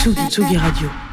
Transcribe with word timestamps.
Tsugi, 0.00 0.26
Tsugi 0.28 0.56
Radio. 0.56 1.09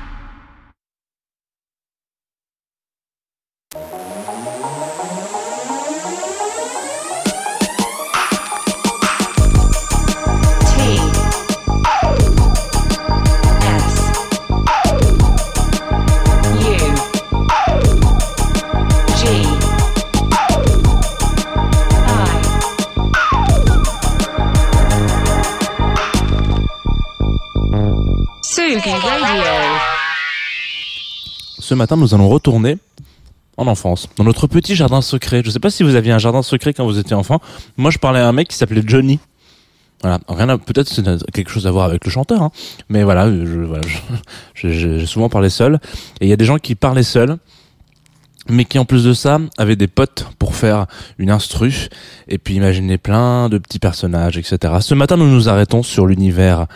Ce 31.59 31.73
matin, 31.73 31.97
nous 31.97 32.13
allons 32.13 32.29
retourner 32.29 32.77
en 33.57 33.65
enfance, 33.67 34.07
dans 34.17 34.23
notre 34.23 34.45
petit 34.47 34.75
jardin 34.75 35.01
secret. 35.01 35.41
Je 35.43 35.49
sais 35.49 35.59
pas 35.59 35.71
si 35.71 35.81
vous 35.83 35.95
aviez 35.95 36.11
un 36.11 36.19
jardin 36.19 36.43
secret 36.43 36.73
quand 36.73 36.85
vous 36.85 36.99
étiez 36.99 37.15
enfant. 37.15 37.41
Moi, 37.75 37.89
je 37.91 37.97
parlais 37.97 38.19
à 38.19 38.27
un 38.27 38.31
mec 38.31 38.47
qui 38.49 38.55
s'appelait 38.55 38.83
Johnny. 38.85 39.19
Voilà, 40.03 40.19
rien 40.29 40.47
à, 40.49 40.57
peut-être 40.59 40.87
c'est 40.89 41.03
quelque 41.33 41.49
chose 41.49 41.65
à 41.65 41.71
voir 41.71 41.85
avec 41.85 42.05
le 42.05 42.11
chanteur, 42.11 42.43
hein. 42.43 42.51
mais 42.87 43.01
voilà, 43.03 43.27
je, 43.31 43.61
voilà, 43.65 43.81
je- 43.87 43.97
je- 44.69 44.99
j'ai 44.99 45.05
souvent 45.07 45.27
parlé 45.27 45.49
seul. 45.49 45.79
Et 46.21 46.27
il 46.27 46.29
y 46.29 46.33
a 46.33 46.35
des 46.37 46.45
gens 46.45 46.59
qui 46.59 46.75
parlaient 46.75 47.01
seuls, 47.01 47.37
mais 48.47 48.65
qui 48.65 48.77
en 48.77 48.85
plus 48.85 49.03
de 49.03 49.13
ça 49.13 49.39
avaient 49.57 49.75
des 49.75 49.87
potes 49.87 50.27
pour 50.37 50.55
faire 50.55 50.85
une 51.17 51.31
instru, 51.31 51.87
et 52.27 52.37
puis 52.37 52.53
imaginer 52.53 52.99
plein 52.99 53.49
de 53.49 53.57
petits 53.57 53.79
personnages, 53.79 54.37
etc. 54.37 54.75
Ce 54.81 54.93
matin, 54.93 55.17
nous 55.17 55.27
nous 55.27 55.49
arrêtons 55.49 55.81
sur 55.81 56.05
l'univers 56.05 56.67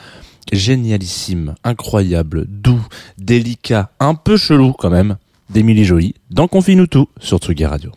génialissime, 0.51 1.55
incroyable, 1.63 2.45
doux, 2.47 2.85
délicat, 3.17 3.91
un 3.99 4.15
peu 4.15 4.37
chelou 4.37 4.73
quand 4.73 4.89
même, 4.89 5.17
d'Émilie 5.49 5.85
Joly, 5.85 6.15
dans 6.29 6.47
Confine-nous 6.47 6.87
tout, 6.87 7.07
sur 7.19 7.37
Tsugi 7.37 7.65
Radio. 7.65 7.91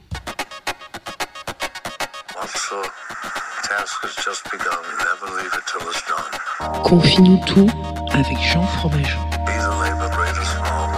Confie-nous 6.82 7.40
tout 7.46 7.68
avec 8.12 8.38
Jean 8.40 8.62
Fromageau. 8.62 9.18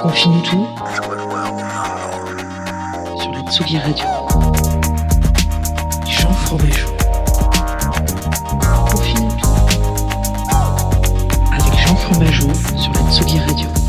Confie-nous 0.03 0.43
tout 0.43 0.67
sur 3.21 3.33
la 3.33 3.51
Tsugi 3.51 3.79
Radio. 3.79 4.07
Jean 6.07 6.33
Fromageau. 6.33 6.96
Fromageau 12.07 12.55
sur 12.77 12.93
la 12.93 13.11
Tsugi 13.11 13.41
Radio. 13.41 13.86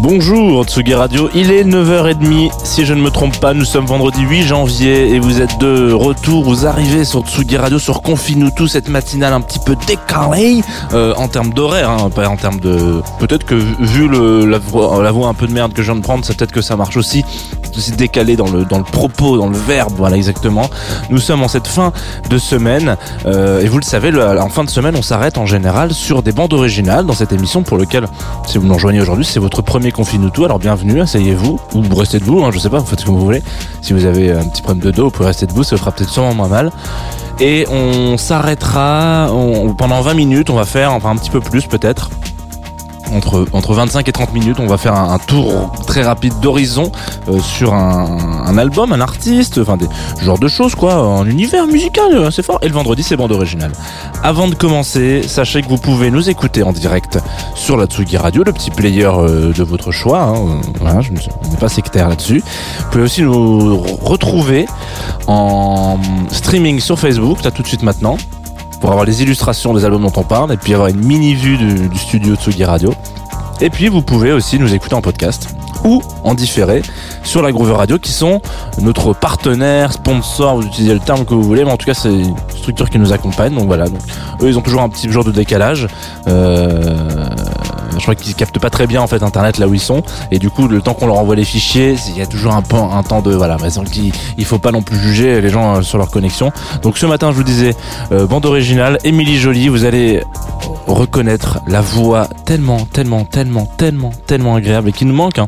Bonjour 0.00 0.64
Tsugi 0.64 0.92
Radio, 0.92 1.30
il 1.34 1.52
est 1.52 1.62
9h30, 1.62 2.50
si 2.64 2.84
je 2.84 2.94
ne 2.94 3.00
me 3.00 3.10
trompe 3.10 3.38
pas, 3.38 3.54
nous 3.54 3.64
sommes 3.64 3.86
vendredi 3.86 4.22
8 4.22 4.42
janvier 4.42 5.14
et 5.14 5.20
vous 5.20 5.40
êtes 5.40 5.58
de 5.58 5.92
retour, 5.92 6.42
vous 6.42 6.66
arrivez 6.66 7.04
sur 7.04 7.22
Tsugi 7.22 7.56
Radio, 7.56 7.78
sur 7.78 8.02
Confine-nous 8.02 8.50
tout, 8.50 8.66
cette 8.66 8.88
matinale 8.88 9.32
un 9.32 9.40
petit 9.40 9.60
peu 9.60 9.76
décalée 9.86 10.62
euh, 10.92 11.14
en 11.16 11.28
termes 11.28 11.54
d'horaire, 11.54 11.90
hein, 11.90 12.10
pas 12.10 12.28
en 12.28 12.36
termes 12.36 12.58
de... 12.58 13.02
Peut-être 13.20 13.44
que 13.44 13.54
vu 13.54 14.08
la, 14.46 14.58
voix, 14.58 15.28
un 15.28 15.34
peu 15.34 15.46
de 15.46 15.52
merde 15.52 15.72
que 15.72 15.82
je 15.82 15.92
viens 15.92 16.00
de 16.00 16.04
prendre, 16.04 16.24
c'est 16.24 16.36
peut-être 16.36 16.52
que 16.52 16.60
ça 16.62 16.76
marche 16.76 16.96
aussi, 16.96 17.24
c'est 17.62 17.76
aussi 17.76 17.92
décalé 17.92 18.36
dans 18.36 18.50
le, 18.50 18.64
dans 18.64 18.78
le 18.78 18.84
propos, 18.84 19.38
dans 19.38 19.48
le 19.48 19.56
verbe, 19.56 19.92
voilà 19.96 20.16
exactement. 20.16 20.68
Nous 21.08 21.18
sommes 21.18 21.42
en 21.42 21.48
cette 21.48 21.68
fin 21.68 21.92
de 22.28 22.38
semaine 22.38 22.96
euh, 23.26 23.62
et 23.62 23.68
vous 23.68 23.78
le 23.78 23.84
savez, 23.84 24.12
en 24.20 24.48
fin 24.48 24.64
de 24.64 24.70
semaine 24.70 24.96
on 24.96 25.02
s'arrête 25.02 25.38
en 25.38 25.46
général 25.46 25.92
sur 25.94 26.22
des 26.22 26.32
bandes 26.32 26.52
originales 26.52 27.06
dans 27.06 27.14
cette 27.14 27.32
émission 27.32 27.62
pour 27.62 27.78
lequel 27.78 28.06
si 28.46 28.58
vous 28.58 28.66
nous 28.66 28.74
rejoignez 28.74 29.00
aujourd'hui, 29.00 29.24
c'est 29.24 29.40
votre 29.40 29.62
premier 29.62 29.83
Confine-nous 29.92 30.30
tout. 30.30 30.44
Alors 30.44 30.58
bienvenue, 30.58 31.00
asseyez-vous, 31.00 31.60
ou 31.74 31.94
restez 31.94 32.18
debout, 32.18 32.44
hein, 32.44 32.50
je 32.52 32.58
sais 32.58 32.70
pas, 32.70 32.78
vous 32.78 32.86
faites 32.86 33.02
que 33.02 33.10
vous 33.10 33.18
voulez. 33.18 33.42
Si 33.82 33.92
vous 33.92 34.04
avez 34.04 34.32
un 34.32 34.44
petit 34.44 34.62
problème 34.62 34.84
de 34.84 34.90
dos, 34.90 35.04
vous 35.04 35.10
pouvez 35.10 35.26
rester 35.26 35.46
debout, 35.46 35.62
ça 35.62 35.76
vous 35.76 35.80
fera 35.80 35.92
peut-être 35.92 36.10
sûrement 36.10 36.34
moins 36.34 36.48
mal. 36.48 36.72
Et 37.40 37.66
on 37.70 38.16
s'arrêtera 38.16 39.28
pendant 39.76 40.00
20 40.00 40.14
minutes, 40.14 40.50
on 40.50 40.54
va 40.54 40.64
faire, 40.64 40.92
enfin 40.92 41.10
un 41.10 41.16
petit 41.16 41.30
peu 41.30 41.40
plus 41.40 41.66
peut-être. 41.66 42.10
Entre, 43.14 43.46
entre 43.52 43.74
25 43.74 44.08
et 44.08 44.12
30 44.12 44.32
minutes, 44.34 44.56
on 44.60 44.66
va 44.66 44.76
faire 44.76 44.94
un, 44.94 45.18
tour 45.18 45.72
très 45.86 46.02
rapide 46.02 46.34
d'horizon 46.40 46.90
euh, 47.28 47.38
sur 47.38 47.72
un, 47.72 48.58
album, 48.58 48.92
un 48.92 49.00
artiste, 49.00 49.58
enfin 49.58 49.76
des 49.76 49.86
ce 50.18 50.24
genre 50.24 50.38
de 50.38 50.48
choses 50.48 50.74
quoi, 50.74 50.94
un 50.94 51.24
univers 51.26 51.66
musical 51.68 52.12
euh, 52.12 52.26
assez 52.28 52.42
fort. 52.42 52.58
Et 52.62 52.68
le 52.68 52.74
vendredi, 52.74 53.02
c'est 53.02 53.16
bande 53.16 53.32
originale. 53.32 53.72
Avant 54.22 54.48
de 54.48 54.54
commencer, 54.54 55.22
sachez 55.28 55.62
que 55.62 55.68
vous 55.68 55.78
pouvez 55.78 56.10
nous 56.10 56.28
écouter 56.28 56.62
en 56.64 56.72
direct 56.72 57.18
sur 57.54 57.76
la 57.76 57.86
Tsugi 57.86 58.16
Radio, 58.16 58.42
le 58.42 58.52
petit 58.52 58.70
player 58.70 59.04
euh, 59.06 59.52
de 59.52 59.62
votre 59.62 59.92
choix. 59.92 60.22
hein, 60.22 60.60
voilà, 60.80 61.00
je 61.00 61.12
ne 61.12 61.16
suis- 61.18 61.30
on 61.44 61.48
n'est 61.50 61.56
pas 61.56 61.68
sectaire 61.68 62.08
là-dessus. 62.08 62.42
Vous 62.80 62.90
pouvez 62.90 63.04
aussi 63.04 63.22
nous 63.22 63.76
re- 63.76 64.02
retrouver 64.02 64.66
en 65.26 65.98
streaming 66.30 66.80
sur 66.80 66.98
Facebook, 66.98 67.42
là 67.44 67.50
tout 67.50 67.62
de 67.62 67.68
suite 67.68 67.82
maintenant, 67.82 68.16
pour 68.80 68.90
avoir 68.90 69.04
les 69.04 69.22
illustrations 69.22 69.74
des 69.74 69.84
albums 69.84 70.02
dont 70.02 70.12
on 70.16 70.22
parle, 70.22 70.52
et 70.52 70.56
puis 70.56 70.74
avoir 70.74 70.88
une 70.88 71.04
mini 71.04 71.34
vue 71.34 71.56
du, 71.56 71.98
studio 71.98 72.34
Tsugi 72.36 72.64
Radio. 72.64 72.92
Et 73.60 73.70
puis 73.70 73.88
vous 73.88 74.02
pouvez 74.02 74.32
aussi 74.32 74.58
nous 74.58 74.74
écouter 74.74 74.94
en 74.94 75.00
podcast 75.00 75.54
ou 75.84 76.02
en 76.24 76.34
différé 76.34 76.82
sur 77.22 77.42
la 77.42 77.52
Groover 77.52 77.74
Radio 77.74 77.98
qui 77.98 78.10
sont 78.10 78.40
notre 78.80 79.12
partenaire, 79.12 79.92
sponsor, 79.92 80.56
vous 80.56 80.66
utilisez 80.66 80.94
le 80.94 81.00
terme 81.00 81.24
que 81.24 81.34
vous 81.34 81.42
voulez, 81.42 81.64
mais 81.64 81.70
en 81.70 81.76
tout 81.76 81.86
cas 81.86 81.94
c'est 81.94 82.12
une 82.12 82.34
structure 82.56 82.90
qui 82.90 82.98
nous 82.98 83.12
accompagne. 83.12 83.54
Donc 83.54 83.66
voilà, 83.66 83.88
donc, 83.88 84.00
eux 84.42 84.48
ils 84.48 84.58
ont 84.58 84.62
toujours 84.62 84.82
un 84.82 84.88
petit 84.88 85.10
jour 85.10 85.24
de 85.24 85.30
décalage. 85.30 85.86
Euh, 86.26 87.28
je 87.96 88.02
crois 88.02 88.14
qu'ils 88.14 88.34
captent 88.34 88.58
pas 88.58 88.70
très 88.70 88.86
bien 88.86 89.02
en 89.02 89.06
fait 89.06 89.22
internet 89.22 89.58
là 89.58 89.68
où 89.68 89.74
ils 89.74 89.80
sont. 89.80 90.02
Et 90.30 90.38
du 90.38 90.50
coup 90.50 90.68
le 90.68 90.80
temps 90.80 90.94
qu'on 90.94 91.06
leur 91.06 91.18
envoie 91.18 91.36
les 91.36 91.44
fichiers 91.44 91.96
il 92.08 92.18
y 92.18 92.22
a 92.22 92.26
toujours 92.26 92.54
un, 92.54 92.62
temps 92.62 93.22
de 93.22 93.34
voilà 93.34 93.56
mais 93.62 93.70
donc, 93.70 93.88
il, 94.38 94.44
faut 94.44 94.58
pas 94.58 94.72
non 94.72 94.82
plus 94.82 94.98
juger 94.98 95.40
les 95.40 95.50
gens 95.50 95.76
euh, 95.76 95.82
sur 95.82 95.98
leur 95.98 96.10
connexion. 96.10 96.52
Donc 96.82 96.98
ce 96.98 97.06
matin 97.06 97.30
je 97.30 97.36
vous 97.36 97.44
disais 97.44 97.74
euh, 98.12 98.26
bande 98.26 98.46
originale 98.46 98.98
Émilie 99.04 99.38
Jolie 99.38 99.68
vous 99.68 99.84
allez 99.84 100.22
reconnaître 100.86 101.60
la 101.68 101.80
voix 101.80 102.28
tellement 102.44 102.84
tellement 102.86 103.24
tellement 103.24 103.66
tellement 103.66 104.10
tellement 104.26 104.54
agréable 104.56 104.88
et 104.88 104.92
qui 104.92 105.04
nous 105.04 105.14
manque 105.14 105.40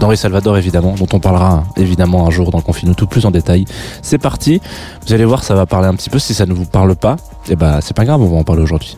d'Henri 0.00 0.16
Salvador 0.16 0.56
évidemment 0.56 0.94
dont 0.98 1.08
on 1.12 1.20
parlera 1.20 1.64
évidemment 1.76 2.26
un 2.26 2.30
jour 2.30 2.50
dans 2.50 2.60
Confine 2.60 2.94
tout 2.94 3.06
plus 3.06 3.26
en 3.26 3.30
détail. 3.30 3.66
C'est 4.02 4.18
parti. 4.18 4.60
Vous 5.06 5.12
allez 5.12 5.24
voir 5.24 5.44
ça 5.44 5.54
va 5.54 5.66
parler 5.66 5.88
un 5.88 5.94
petit 5.94 6.10
peu. 6.10 6.18
Si 6.18 6.34
ça 6.34 6.46
ne 6.46 6.54
vous 6.54 6.64
parle 6.64 6.96
pas 6.96 7.16
et 7.48 7.56
bah 7.56 7.80
c'est 7.80 7.96
pas 7.96 8.04
grave 8.04 8.20
on 8.20 8.28
va 8.28 8.36
en 8.36 8.44
parler 8.44 8.62
aujourd'hui 8.62 8.96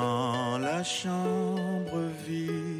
dans 0.00 0.58
la 0.58 0.82
chambre 0.82 2.00
vide 2.26 2.75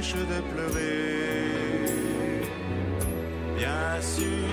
de 0.00 0.40
pleurer. 0.52 1.50
Bien 3.56 4.00
sûr, 4.00 4.46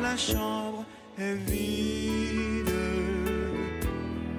la 0.00 0.16
chambre 0.16 0.84
est 1.18 1.34
vide, 1.34 2.70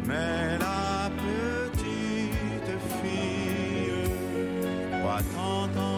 mais 0.07 0.57
la 0.57 1.11
petite 1.25 2.71
fille 3.01 4.09
croit 5.01 5.23
t'entendre 5.35 5.94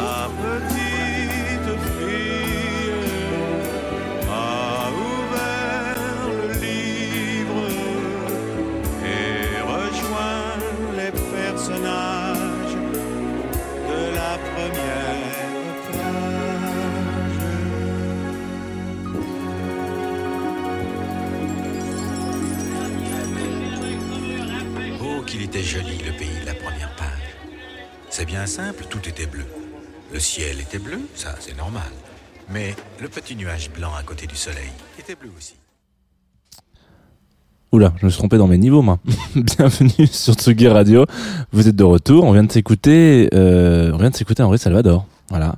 La 0.00 0.28
petite 0.42 1.72
fille 1.98 2.90
a 4.30 4.88
ouvert 4.90 6.24
le 6.40 6.52
livre 6.58 7.66
et 9.04 9.60
rejoint 9.60 10.56
les 10.96 11.12
personnages 11.36 12.76
de 13.90 14.00
la 14.14 14.32
première 14.54 15.74
page. 15.92 17.40
Oh, 25.02 25.20
qu'il 25.26 25.42
était 25.42 25.62
joli 25.62 25.98
le 25.98 26.12
pays 26.12 26.40
de 26.40 26.46
la 26.46 26.54
première 26.54 26.94
page. 26.96 27.08
C'est 28.08 28.24
bien 28.24 28.46
simple, 28.46 28.84
tout 28.88 29.06
était 29.06 29.26
bleu. 29.26 29.44
Le 30.12 30.18
ciel 30.18 30.60
était 30.60 30.78
bleu, 30.78 30.98
ça 31.14 31.36
c'est 31.38 31.56
normal. 31.56 31.90
Mais 32.52 32.74
le 33.00 33.08
petit 33.08 33.36
nuage 33.36 33.70
blanc 33.70 33.92
à 33.96 34.02
côté 34.02 34.26
du 34.26 34.34
soleil 34.34 34.70
était 34.98 35.14
bleu 35.14 35.30
aussi. 35.38 35.54
Oula, 37.70 37.92
je 38.00 38.06
me 38.06 38.10
suis 38.10 38.18
trompé 38.18 38.36
dans 38.36 38.48
mes 38.48 38.58
niveaux, 38.58 38.82
moi. 38.82 38.98
Bienvenue 39.36 40.08
sur 40.08 40.34
Tsugi 40.34 40.66
Radio. 40.66 41.06
Vous 41.52 41.68
êtes 41.68 41.76
de 41.76 41.84
retour. 41.84 42.24
On 42.24 42.32
vient 42.32 42.42
de 42.42 42.50
s'écouter, 42.50 43.28
euh, 43.34 43.92
on 43.94 43.98
vient 43.98 44.10
de 44.10 44.16
s'écouter 44.16 44.42
Henri 44.42 44.58
Salvador. 44.58 45.06
Voilà. 45.28 45.56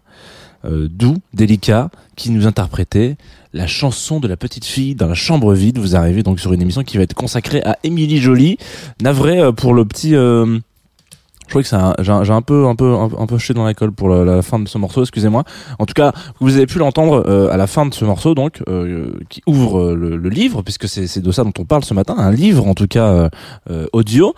Euh, 0.66 0.86
doux, 0.88 1.16
délicat, 1.32 1.90
qui 2.14 2.30
nous 2.30 2.46
interprétait 2.46 3.16
la 3.52 3.66
chanson 3.66 4.20
de 4.20 4.28
la 4.28 4.36
petite 4.36 4.64
fille 4.64 4.94
dans 4.94 5.08
la 5.08 5.14
chambre 5.14 5.54
vide. 5.54 5.78
Vous 5.78 5.96
arrivez 5.96 6.22
donc 6.22 6.38
sur 6.38 6.52
une 6.52 6.60
émission 6.62 6.84
qui 6.84 6.98
va 6.98 7.02
être 7.02 7.14
consacrée 7.14 7.62
à 7.62 7.78
Émilie 7.84 8.18
Jolie. 8.18 8.58
Navré 9.00 9.40
euh, 9.40 9.52
pour 9.52 9.72
le 9.72 9.86
petit, 9.86 10.14
euh, 10.14 10.58
je 11.52 11.66
crois 11.66 11.94
que 11.94 12.02
j'ai 12.02 12.32
un, 12.32 12.42
peu 12.42 12.66
un 12.66 12.74
peu 12.74 12.94
un, 12.94 13.26
peu 13.26 13.38
jeté 13.38 13.54
dans 13.54 13.64
la 13.64 13.74
colle 13.74 13.92
pour 13.92 14.08
la, 14.08 14.42
fin 14.42 14.58
de 14.58 14.68
ce 14.68 14.78
morceau, 14.78 15.02
excusez-moi. 15.02 15.44
En 15.78 15.86
tout 15.86 15.94
cas, 15.94 16.12
vous 16.40 16.56
avez 16.56 16.66
pu 16.66 16.78
l'entendre 16.78 17.24
euh, 17.26 17.50
à 17.50 17.56
la 17.56 17.66
fin 17.66 17.86
de 17.86 17.94
ce 17.94 18.04
morceau 18.04 18.34
donc 18.34 18.62
euh, 18.68 19.12
qui 19.28 19.42
ouvre 19.46 19.80
euh, 19.80 19.94
le, 19.94 20.16
le 20.16 20.28
livre 20.28 20.62
puisque 20.62 20.88
c'est 20.88 21.20
de 21.20 21.32
ça 21.32 21.44
dont 21.44 21.52
on 21.58 21.64
parle 21.64 21.84
ce 21.84 21.94
matin, 21.94 22.14
un 22.16 22.30
livre 22.30 22.66
en 22.66 22.74
tout 22.74 22.86
cas 22.86 23.06
euh, 23.06 23.28
euh, 23.70 23.86
audio, 23.92 24.34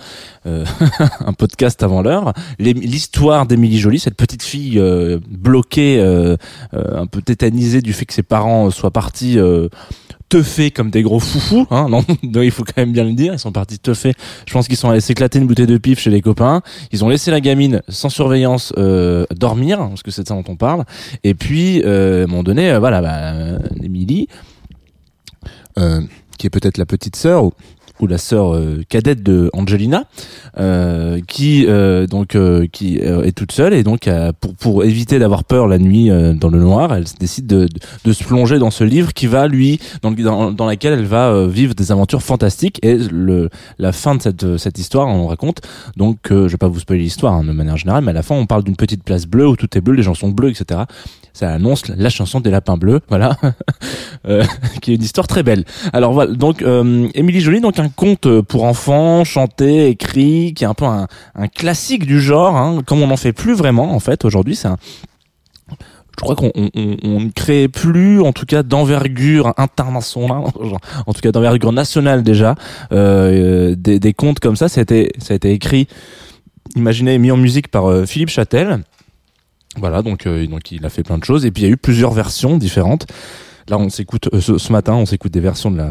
euh, 0.46 0.64
un 1.20 1.32
podcast 1.32 1.82
avant 1.82 2.02
l'heure, 2.02 2.32
l'histoire 2.58 3.46
d'Émilie 3.46 3.78
Jolie, 3.78 3.98
cette 3.98 4.16
petite 4.16 4.42
fille 4.42 4.80
bloquée 5.28 6.00
un 6.72 7.06
peu 7.06 7.22
tétanisée 7.22 7.80
du 7.80 7.92
fait 7.92 8.04
que 8.04 8.14
ses 8.14 8.22
parents 8.22 8.70
soient 8.70 8.90
partis 8.90 9.38
teufés 10.34 10.72
comme 10.72 10.90
des 10.90 11.02
gros 11.02 11.20
foufous, 11.20 11.64
hein, 11.70 11.86
non, 11.90 12.04
il 12.42 12.50
faut 12.50 12.64
quand 12.64 12.78
même 12.78 12.90
bien 12.90 13.04
le 13.04 13.12
dire, 13.12 13.34
ils 13.34 13.38
sont 13.38 13.52
partis 13.52 13.78
teufés. 13.78 14.14
Je 14.48 14.52
pense 14.52 14.66
qu'ils 14.66 14.76
sont 14.76 14.90
allés 14.90 15.00
s'éclater 15.00 15.38
une 15.38 15.46
bouteille 15.46 15.68
de 15.68 15.78
pif 15.78 16.00
chez 16.00 16.10
les 16.10 16.22
copains. 16.22 16.60
Ils 16.90 17.04
ont 17.04 17.08
laissé 17.08 17.30
la 17.30 17.40
gamine 17.40 17.82
sans 17.88 18.08
surveillance 18.08 18.72
euh, 18.76 19.26
dormir, 19.30 19.78
parce 19.78 20.02
que 20.02 20.10
c'est 20.10 20.24
de 20.24 20.28
ça 20.28 20.34
dont 20.34 20.42
on 20.48 20.56
parle. 20.56 20.86
Et 21.22 21.34
puis, 21.34 21.82
euh, 21.84 22.22
à 22.22 22.24
un 22.24 22.26
moment 22.26 22.42
donné, 22.42 22.72
euh, 22.72 22.80
voilà, 22.80 23.00
bah, 23.00 23.60
Émilie, 23.80 24.26
qui 25.76 26.48
est 26.48 26.50
peut-être 26.50 26.78
la 26.78 26.86
petite 26.86 27.14
sœur 27.14 27.44
ou, 27.44 27.52
ou 28.00 28.06
la 28.06 28.18
sœur 28.18 28.54
euh, 28.54 28.82
cadette 28.88 29.22
de 29.22 29.50
Angelina, 29.52 30.04
euh, 30.58 31.20
qui 31.28 31.66
donc 32.10 32.24
donc 32.24 32.36
euh, 32.36 32.66
qui 32.72 33.00
euh, 33.00 33.22
est 33.24 33.32
toute 33.32 33.52
seule 33.52 33.74
et 33.74 33.82
donc 33.82 34.08
euh, 34.08 34.32
pour 34.40 34.54
pour 34.54 34.84
éviter 34.84 35.18
d'avoir 35.18 35.44
peur 35.44 35.66
la 35.66 35.78
nuit 35.78 36.10
euh, 36.10 36.32
dans 36.32 36.48
le 36.48 36.58
noir, 36.58 36.94
elle 36.94 37.04
décide 37.20 37.46
de, 37.46 37.68
de 38.04 38.12
se 38.12 38.24
plonger 38.24 38.58
dans 38.58 38.70
ce 38.70 38.82
livre 38.82 39.12
qui 39.12 39.26
va 39.26 39.46
lui 39.46 39.78
dans 40.00 40.10
dans, 40.12 40.50
dans 40.52 40.64
laquelle 40.64 40.94
elle 40.94 41.04
va 41.04 41.28
euh, 41.28 41.46
vivre 41.46 41.74
des 41.74 41.92
aventures 41.92 42.22
fantastiques. 42.22 42.78
Et 42.82 42.96
le 42.96 43.50
la 43.78 43.92
fin 43.92 44.14
de 44.14 44.22
cette 44.22 44.56
cette 44.56 44.78
histoire 44.78 45.08
on 45.08 45.26
raconte 45.26 45.60
donc 45.96 46.30
euh, 46.30 46.48
je 46.48 46.52
vais 46.52 46.58
pas 46.58 46.68
vous 46.68 46.80
spoiler 46.80 47.02
l'histoire 47.02 47.34
hein, 47.34 47.44
de 47.44 47.52
manière 47.52 47.76
générale 47.76 48.02
mais 48.04 48.10
à 48.12 48.14
la 48.14 48.22
fin 48.22 48.34
on 48.34 48.46
parle 48.46 48.64
d'une 48.64 48.76
petite 48.76 49.02
place 49.02 49.26
bleue 49.26 49.46
où 49.46 49.56
tout 49.56 49.68
est 49.76 49.82
bleu 49.82 49.94
les 49.94 50.02
gens 50.02 50.14
sont 50.14 50.30
bleus 50.30 50.50
etc 50.50 50.80
ça 51.34 51.50
annonce 51.52 51.88
la 51.88 52.08
chanson 52.08 52.40
des 52.40 52.50
lapins 52.50 52.76
bleus 52.78 53.00
voilà 53.08 53.36
Euh, 54.26 54.42
qui 54.80 54.92
est 54.92 54.94
une 54.94 55.02
histoire 55.02 55.26
très 55.26 55.42
belle 55.42 55.64
alors 55.92 56.14
voilà 56.14 56.32
donc 56.32 56.62
euh, 56.62 57.08
Émilie 57.14 57.40
Jolie 57.42 57.60
donc 57.60 57.78
un 57.78 57.90
conte 57.90 58.40
pour 58.40 58.64
enfants 58.64 59.22
chanté 59.24 59.88
écrit 59.88 60.54
qui 60.54 60.64
est 60.64 60.66
un 60.66 60.72
peu 60.72 60.86
un, 60.86 61.08
un 61.34 61.46
classique 61.48 62.06
du 62.06 62.18
genre 62.22 62.56
hein, 62.56 62.80
comme 62.86 63.02
on 63.02 63.08
n'en 63.08 63.18
fait 63.18 63.34
plus 63.34 63.52
vraiment 63.52 63.94
en 63.94 64.00
fait 64.00 64.24
aujourd'hui 64.24 64.56
c'est 64.56 64.68
un 64.68 64.78
je 66.16 66.22
crois 66.22 66.36
qu'on 66.36 66.52
on, 66.54 66.70
on- 67.02 67.20
ne 67.20 67.30
crée 67.30 67.66
plus, 67.68 68.20
en 68.22 68.32
tout 68.32 68.46
cas 68.46 68.62
d'envergure 68.62 69.52
internationale, 69.56 70.44
en 71.06 71.12
tout 71.12 71.20
cas 71.20 71.32
d'envergure 71.32 71.72
nationale 71.72 72.22
déjà, 72.22 72.54
euh, 72.92 73.74
des, 73.76 73.98
des 73.98 74.12
contes 74.14 74.38
comme 74.38 74.54
ça. 74.54 74.68
Ça 74.68 74.80
a 74.80 74.82
été, 74.82 75.10
ça 75.18 75.34
a 75.34 75.36
été 75.36 75.50
écrit, 75.50 75.88
imaginé 76.76 77.18
mis 77.18 77.32
en 77.32 77.36
musique 77.36 77.66
par 77.66 77.86
euh, 77.90 78.06
Philippe 78.06 78.28
Châtel. 78.30 78.84
Voilà, 79.78 80.02
donc, 80.02 80.26
euh, 80.26 80.46
donc 80.46 80.70
il 80.72 80.84
a 80.86 80.88
fait 80.90 81.02
plein 81.02 81.18
de 81.18 81.24
choses. 81.24 81.44
Et 81.44 81.50
puis 81.50 81.62
il 81.62 81.66
y 81.66 81.68
a 81.68 81.72
eu 81.72 81.76
plusieurs 81.76 82.12
versions 82.12 82.56
différentes. 82.58 83.06
Là, 83.68 83.78
on 83.78 83.88
s'écoute 83.88 84.28
euh, 84.32 84.40
ce, 84.40 84.72
matin, 84.72 84.94
on 84.94 85.06
s'écoute 85.06 85.32
des 85.32 85.40
versions 85.40 85.70
de 85.70 85.76
la 85.78 85.90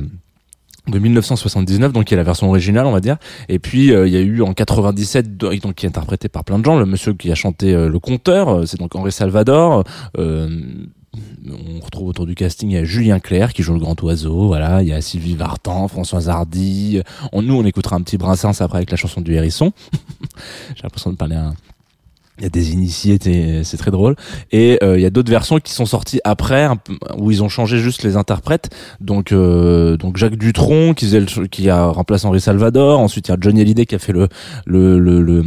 de 0.86 1.00
1979, 1.00 1.94
donc 1.94 2.04
qui 2.06 2.14
est 2.14 2.18
la 2.18 2.24
version 2.24 2.50
originale, 2.50 2.86
on 2.86 2.92
va 2.92 3.00
dire. 3.00 3.16
Et 3.48 3.58
puis 3.58 3.94
euh, 3.94 4.06
il 4.06 4.14
y 4.14 4.18
a 4.18 4.20
eu 4.20 4.42
en 4.42 4.54
97, 4.54 5.38
do- 5.38 5.54
donc 5.56 5.76
qui 5.76 5.86
est 5.86 5.90
interprété 5.90 6.28
par 6.28 6.44
plein 6.44 6.60
de 6.60 6.66
gens. 6.66 6.78
Le 6.78 6.86
monsieur 6.86 7.14
qui 7.14 7.32
a 7.32 7.36
chanté 7.36 7.74
euh, 7.74 7.88
le 7.88 8.00
conteur, 8.00 8.50
euh, 8.50 8.66
c'est 8.66 8.78
donc 8.78 8.94
Henri 8.96 9.12
Salvador. 9.14 9.86
Euh, 10.18 10.50
on 11.48 11.80
retrouve 11.80 12.08
autour 12.10 12.26
du 12.26 12.36
casting 12.36 12.70
il 12.72 12.74
y 12.74 12.78
a 12.78 12.84
Julien 12.84 13.20
Clerc 13.20 13.54
qui 13.54 13.64
joue 13.64 13.74
le 13.74 13.80
grand 13.80 14.02
oiseau, 14.04 14.48
voilà. 14.48 14.82
Il 14.82 14.90
y 14.90 14.94
a 14.94 15.00
Sylvie 15.00 15.36
Vartan, 15.36 15.88
Françoise 15.88 16.28
Hardy. 16.28 17.02
On, 17.32 17.42
nous, 17.42 17.56
on 17.56 17.64
écoutera 17.66 17.96
un 17.96 18.02
petit 18.02 18.18
Brassens 18.18 18.60
après 18.62 18.80
avec 18.80 18.92
la 18.92 18.98
chanson 18.98 19.22
du 19.22 19.34
hérisson. 19.36 19.72
J'ai 20.76 20.84
l'impression 20.84 21.12
de 21.12 21.16
parler 21.16 21.36
à 21.36 21.46
un 21.48 21.54
il 22.40 22.44
y 22.44 22.48
a 22.48 22.50
des 22.50 22.72
initiés, 22.72 23.20
c'est 23.64 23.78
très 23.78 23.92
drôle. 23.92 24.16
Et 24.52 24.80
euh, 24.82 24.98
il 24.98 25.02
y 25.02 25.06
a 25.06 25.12
d'autres 25.12 25.30
versions 25.30 25.60
qui 25.60 25.72
sont 25.72 25.86
sorties 25.86 26.20
après, 26.24 26.68
où 27.18 27.30
ils 27.30 27.44
ont 27.44 27.48
changé 27.50 27.78
juste 27.78 28.02
les 28.04 28.18
interprètes. 28.18 28.70
Donc, 29.00 29.32
euh, 29.32 29.98
donc 29.98 30.18
Jacques 30.18 30.38
Dutronc 30.38 30.96
qui, 30.96 31.06
faisait 31.06 31.20
le- 31.20 31.48
qui 31.48 31.70
a 31.70 31.86
remplacé 31.86 32.26
Henri 32.26 32.42
Salvador. 32.42 33.00
Ensuite, 33.00 33.28
il 33.28 33.32
y 33.32 33.34
a 33.36 33.38
Johnny 33.40 33.62
Hallyday 33.62 33.86
qui 33.86 33.94
a 33.96 34.00
fait 34.00 34.14
le 34.14 34.30
le 34.66 34.98
le 34.98 35.22
le, 35.22 35.44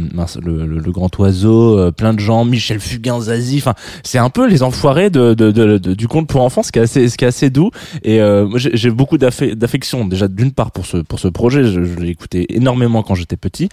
le, 0.65 0.91
grand 0.91 1.09
oiseau. 1.19 1.77
euh, 1.77 1.91
plein 1.91 2.13
de 2.13 2.19
gens, 2.19 2.45
Michel 2.45 2.79
Fugain, 2.79 3.19
Zazie. 3.19 3.57
Enfin, 3.57 3.73
c'est 4.03 4.17
un 4.17 4.29
peu 4.29 4.47
les 4.47 4.63
enfoirés 4.63 5.09
de, 5.09 5.33
de, 5.33 5.51
de- 5.51 5.93
du 5.93 6.07
conte 6.07 6.27
pour 6.27 6.41
enfants, 6.41 6.63
ce 6.63 6.71
qui 6.71 6.79
est 6.79 6.83
assez 6.83 7.09
ce 7.09 7.17
qui 7.17 7.25
est 7.25 7.27
assez 7.27 7.49
doux. 7.49 7.69
Et 8.03 8.21
euh, 8.21 8.47
j'ai 8.57 8.71
j'ai 8.75 8.91
beaucoup 8.91 9.17
d'affe- 9.17 9.53
d'affection 9.55 10.05
déjà 10.05 10.29
d'une 10.29 10.53
part 10.53 10.71
pour 10.71 10.85
ce 10.85 10.97
pour 10.97 11.19
ce 11.19 11.27
projet. 11.27 11.65
Je, 11.65 11.83
je 11.83 11.95
l'ai 11.99 12.09
écouté 12.09 12.45
énormément 12.55 13.03
quand 13.03 13.15
j'étais 13.15 13.35
petit. 13.37 13.67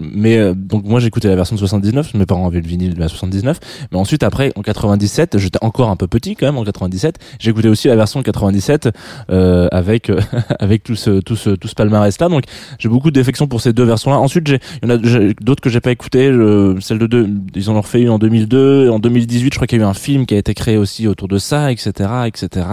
Mais 0.00 0.54
donc 0.54 0.84
moi 0.84 1.00
j'écoutais 1.00 1.28
la 1.28 1.36
version 1.36 1.56
de 1.56 1.60
79, 1.60 2.14
mes 2.20 2.26
parents 2.26 2.46
avaient 2.46 2.60
le 2.60 2.66
vinyle 2.68 2.94
de 2.94 3.00
la 3.00 3.08
79. 3.08 3.58
Mais 3.92 3.98
ensuite 3.98 4.22
après 4.22 4.52
en 4.56 4.62
97, 4.62 5.38
j'étais 5.38 5.58
encore 5.62 5.90
un 5.90 5.96
peu 5.96 6.06
petit 6.06 6.36
quand 6.36 6.46
même 6.46 6.58
en 6.58 6.64
97. 6.64 7.16
J'écoutais 7.38 7.68
aussi 7.68 7.88
la 7.88 7.96
version 7.96 8.20
de 8.20 8.24
97 8.24 8.88
euh, 9.30 9.68
avec 9.72 10.10
avec 10.60 10.82
tout 10.84 10.96
ce 10.96 11.20
tout 11.20 11.36
ce 11.36 11.50
tout 11.50 11.68
ce 11.68 11.74
palmarès 11.74 12.18
là. 12.20 12.28
Donc 12.28 12.44
j'ai 12.78 12.88
beaucoup 12.88 13.10
d'affection 13.10 13.46
pour 13.46 13.60
ces 13.60 13.72
deux 13.72 13.84
versions 13.84 14.10
là. 14.10 14.18
Ensuite 14.18 14.46
j'ai 14.46 14.60
il 14.82 14.88
y 14.88 14.92
en 14.92 14.94
a 14.94 14.98
d'autres 15.40 15.60
que 15.62 15.70
j'ai 15.70 15.80
pas 15.80 15.90
écouté. 15.92 16.32
Je- 16.32 16.78
Celle 16.80 16.98
de 16.98 17.06
deux, 17.06 17.28
ils 17.54 17.68
en 17.70 17.74
ont 17.76 17.80
refait 17.80 18.00
une 18.02 18.10
en 18.10 18.18
2002, 18.18 18.90
en 18.90 18.98
2018 18.98 19.50
je 19.52 19.58
crois 19.58 19.66
qu'il 19.66 19.78
y 19.78 19.82
a 19.82 19.84
eu 19.84 19.88
un 19.88 19.94
film 19.94 20.26
qui 20.26 20.34
a 20.34 20.38
été 20.38 20.54
créé 20.54 20.76
aussi 20.76 21.06
autour 21.08 21.28
de 21.28 21.38
ça, 21.38 21.72
etc., 21.72 22.08
etc., 22.26 22.66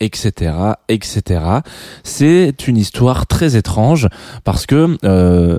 etc., 0.00 0.52
etc. 0.88 1.40
C'est 2.04 2.54
une 2.68 2.76
histoire 2.76 3.26
très 3.26 3.56
étrange 3.56 4.08
parce 4.44 4.66
que 4.66 4.96
euh, 5.04 5.58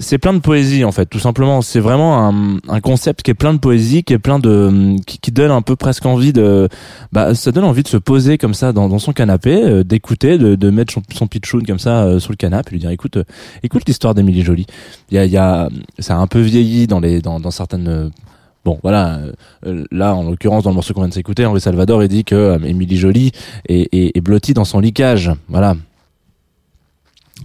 c'est 0.00 0.18
plein 0.18 0.32
de 0.32 0.40
poésie 0.40 0.84
en 0.84 0.90
fait, 0.90 1.06
tout 1.06 1.20
simplement. 1.20 1.62
C'est 1.62 1.78
vraiment 1.78 2.26
un, 2.26 2.56
un 2.68 2.80
concept 2.80 3.22
qui 3.22 3.30
est 3.30 3.34
plein 3.34 3.54
de 3.54 3.58
poésie, 3.58 4.02
qui 4.02 4.14
est 4.14 4.18
plein 4.18 4.38
de, 4.40 4.96
qui, 5.06 5.18
qui 5.18 5.30
donne 5.30 5.52
un 5.52 5.62
peu 5.62 5.76
presque 5.76 6.06
envie 6.06 6.32
de, 6.32 6.68
bah, 7.12 7.34
ça 7.34 7.52
donne 7.52 7.64
envie 7.64 7.84
de 7.84 7.88
se 7.88 7.96
poser 7.96 8.38
comme 8.38 8.54
ça 8.54 8.72
dans, 8.72 8.88
dans 8.88 8.98
son 8.98 9.12
canapé, 9.12 9.62
euh, 9.62 9.84
d'écouter, 9.84 10.38
de, 10.38 10.56
de 10.56 10.70
mettre 10.70 10.92
son, 10.92 11.02
son 11.14 11.26
pitchoun 11.26 11.64
comme 11.64 11.78
ça 11.78 12.02
euh, 12.04 12.18
sur 12.18 12.32
le 12.32 12.36
canapé, 12.36 12.70
et 12.70 12.72
lui 12.72 12.80
dire 12.80 12.90
écoute, 12.90 13.18
euh, 13.18 13.24
écoute 13.62 13.82
l'histoire 13.86 14.14
d'Émilie 14.14 14.42
Jolie. 14.42 14.66
Il 15.10 15.14
y 15.14 15.18
a, 15.18 15.26
y 15.26 15.36
a, 15.36 15.68
ça 15.98 16.16
a 16.16 16.18
un 16.18 16.26
peu 16.26 16.40
vieilli 16.40 16.86
dans 16.86 17.00
les, 17.00 17.20
dans, 17.20 17.38
dans 17.38 17.52
certaines 17.52 17.88
euh, 17.88 18.08
Bon, 18.62 18.78
voilà. 18.82 19.20
euh, 19.64 19.84
là, 19.90 20.14
en 20.14 20.28
l'occurrence, 20.28 20.64
dans 20.64 20.70
le 20.70 20.74
morceau 20.74 20.92
qu'on 20.92 21.00
vient 21.00 21.08
de 21.08 21.14
s'écouter, 21.14 21.46
Henri 21.46 21.62
Salvador, 21.62 22.02
il 22.02 22.08
dit 22.08 22.24
que 22.24 22.34
euh, 22.34 22.58
Émilie 22.62 22.98
Jolie 22.98 23.32
est, 23.66 23.88
est, 23.94 24.14
est 24.14 24.20
blottie 24.20 24.52
dans 24.52 24.66
son 24.66 24.80
liquage. 24.80 25.32
Voilà. 25.48 25.76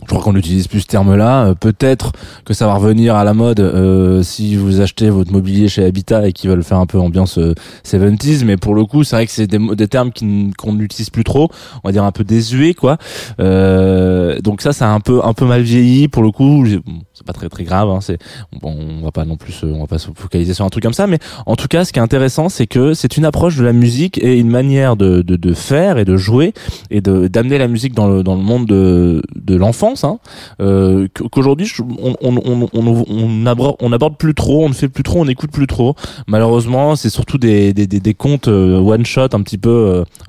Je 0.05 0.09
crois 0.11 0.21
qu'on 0.21 0.33
n'utilise 0.33 0.67
plus 0.67 0.81
ce 0.81 0.85
terme-là. 0.85 1.47
Euh, 1.47 1.55
Peut-être 1.55 2.11
que 2.45 2.53
ça 2.53 2.67
va 2.67 2.75
revenir 2.75 3.15
à 3.15 3.23
la 3.23 3.33
mode 3.33 3.59
euh, 3.59 4.21
si 4.21 4.55
vous 4.55 4.79
achetez 4.81 5.09
votre 5.09 5.31
mobilier 5.31 5.67
chez 5.67 5.83
Habitat 5.83 6.27
et 6.27 6.31
qui 6.31 6.47
veulent 6.47 6.63
faire 6.63 6.77
un 6.77 6.85
peu 6.85 6.99
ambiance 6.99 7.39
euh, 7.39 7.55
70s. 7.83 8.45
Mais 8.45 8.55
pour 8.55 8.75
le 8.75 8.85
coup, 8.85 9.03
c'est 9.03 9.15
vrai 9.15 9.25
que 9.25 9.31
c'est 9.31 9.47
des, 9.47 9.57
des 9.57 9.87
termes 9.87 10.11
qu'on 10.57 10.73
n'utilise 10.73 11.09
plus 11.09 11.23
trop. 11.23 11.49
On 11.83 11.89
va 11.89 11.91
dire 11.91 12.03
un 12.03 12.11
peu 12.11 12.23
désuet, 12.23 12.75
quoi. 12.75 12.97
Euh, 13.39 14.39
donc 14.41 14.61
ça, 14.61 14.73
ça 14.73 14.91
a 14.91 14.93
un 14.93 14.99
peu 14.99 15.21
un 15.23 15.33
peu 15.33 15.45
mal 15.45 15.61
vieilli. 15.63 16.07
Pour 16.07 16.21
le 16.21 16.31
coup, 16.31 16.65
c'est 17.13 17.25
pas 17.25 17.33
très 17.33 17.49
très 17.49 17.63
grave. 17.63 17.89
Hein, 17.89 17.99
c'est 18.01 18.19
bon, 18.61 18.75
on 18.77 19.03
va 19.03 19.11
pas 19.11 19.25
non 19.25 19.37
plus, 19.37 19.55
on 19.63 19.79
va 19.79 19.87
pas 19.87 19.97
se 19.97 20.09
focaliser 20.15 20.53
sur 20.53 20.65
un 20.65 20.69
truc 20.69 20.83
comme 20.83 20.93
ça. 20.93 21.07
Mais 21.07 21.17
en 21.47 21.55
tout 21.55 21.67
cas, 21.67 21.83
ce 21.83 21.91
qui 21.91 21.97
est 21.97 22.03
intéressant, 22.03 22.49
c'est 22.49 22.67
que 22.67 22.93
c'est 22.93 23.17
une 23.17 23.25
approche 23.25 23.57
de 23.57 23.63
la 23.63 23.73
musique 23.73 24.19
et 24.23 24.37
une 24.37 24.49
manière 24.49 24.95
de, 24.97 25.23
de, 25.23 25.35
de 25.35 25.53
faire 25.53 25.97
et 25.97 26.05
de 26.05 26.15
jouer 26.15 26.53
et 26.91 27.01
d'amener 27.01 27.57
la 27.57 27.67
musique 27.67 27.95
dans 27.95 28.07
le 28.07 28.21
dans 28.21 28.35
le 28.35 28.41
monde 28.43 28.67
de 28.67 29.23
de 29.35 29.55
hein, 30.03 30.17
euh, 30.61 31.07
qu- 31.13 31.29
qu'aujourd'hui 31.29 31.71
on 31.79 32.15
on, 32.21 32.67
on, 32.73 33.07
on, 33.07 33.45
aborde 33.45 33.75
on 33.79 33.91
aborde 33.93 34.17
plus 34.17 34.33
trop 34.33 34.65
on 34.65 34.69
ne 34.69 34.73
fait 34.73 34.89
plus 34.89 35.03
trop 35.03 35.21
on 35.21 35.25
n'écoute 35.25 35.51
plus 35.51 35.67
trop. 35.67 35.95
Malheureusement 36.27 36.95
c'est 36.95 37.09
surtout 37.09 37.37
des 37.37 37.73
des, 37.73 37.87
des, 37.87 37.99
des 37.99 38.13
contes 38.13 38.47
one 38.47 39.05
shot 39.05 39.29
un 39.33 39.41
petit 39.41 39.57
peu 39.57 39.69